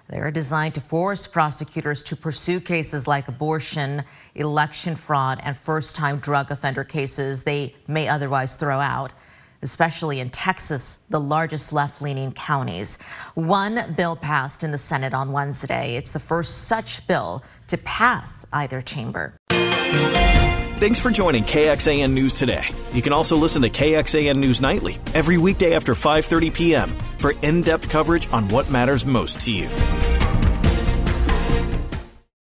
They're 0.09 0.31
designed 0.31 0.74
to 0.74 0.81
force 0.81 1.27
prosecutors 1.27 2.05
to 2.05 2.14
pursue 2.14 2.61
cases 2.61 3.09
like 3.09 3.27
abortion, 3.27 4.05
election 4.37 4.94
fraud, 4.94 5.40
and 5.42 5.57
first 5.57 5.96
time 5.96 6.20
drug 6.20 6.53
offender 6.53 6.85
cases 6.85 7.42
they 7.42 7.74
may 7.88 8.07
otherwise 8.07 8.55
throw 8.55 8.79
out, 8.79 9.11
especially 9.62 10.21
in 10.21 10.31
Texas, 10.31 10.99
the 11.11 11.21
largest 11.21 11.73
left 11.73 12.03
leaning 12.03 12.33
counties. 12.33 12.99
One 13.35 13.94
bill 13.97 14.16
passed 14.16 14.64
in 14.64 14.71
the 14.71 14.79
Senate 14.79 15.14
on 15.14 15.33
Wednesday. 15.33 15.97
It's 15.97 16.11
the 16.11 16.21
first 16.21 16.64
such 16.68 17.07
bill 17.07 17.42
to 17.68 17.79
pass 17.79 18.47
either 18.53 18.81
chamber. 18.81 19.35
Thanks 20.79 21.01
for 21.01 21.11
joining 21.11 21.42
KXAN 21.42 22.12
News 22.12 22.38
today. 22.38 22.68
You 22.92 23.03
can 23.03 23.12
also 23.12 23.37
listen 23.37 23.62
to 23.62 23.71
KXAN 23.71 24.37
News 24.37 24.61
Nightly 24.61 24.99
every 25.12 25.37
weekday 25.37 25.75
after 25.75 25.94
5:30 25.94 26.55
p.m. 26.55 26.97
for 27.18 27.33
in-depth 27.42 27.90
coverage 27.90 28.29
on 28.33 28.49
what 28.49 28.71
matters 28.71 29.05
most 29.05 29.40
to 29.40 29.53
you. 29.53 29.68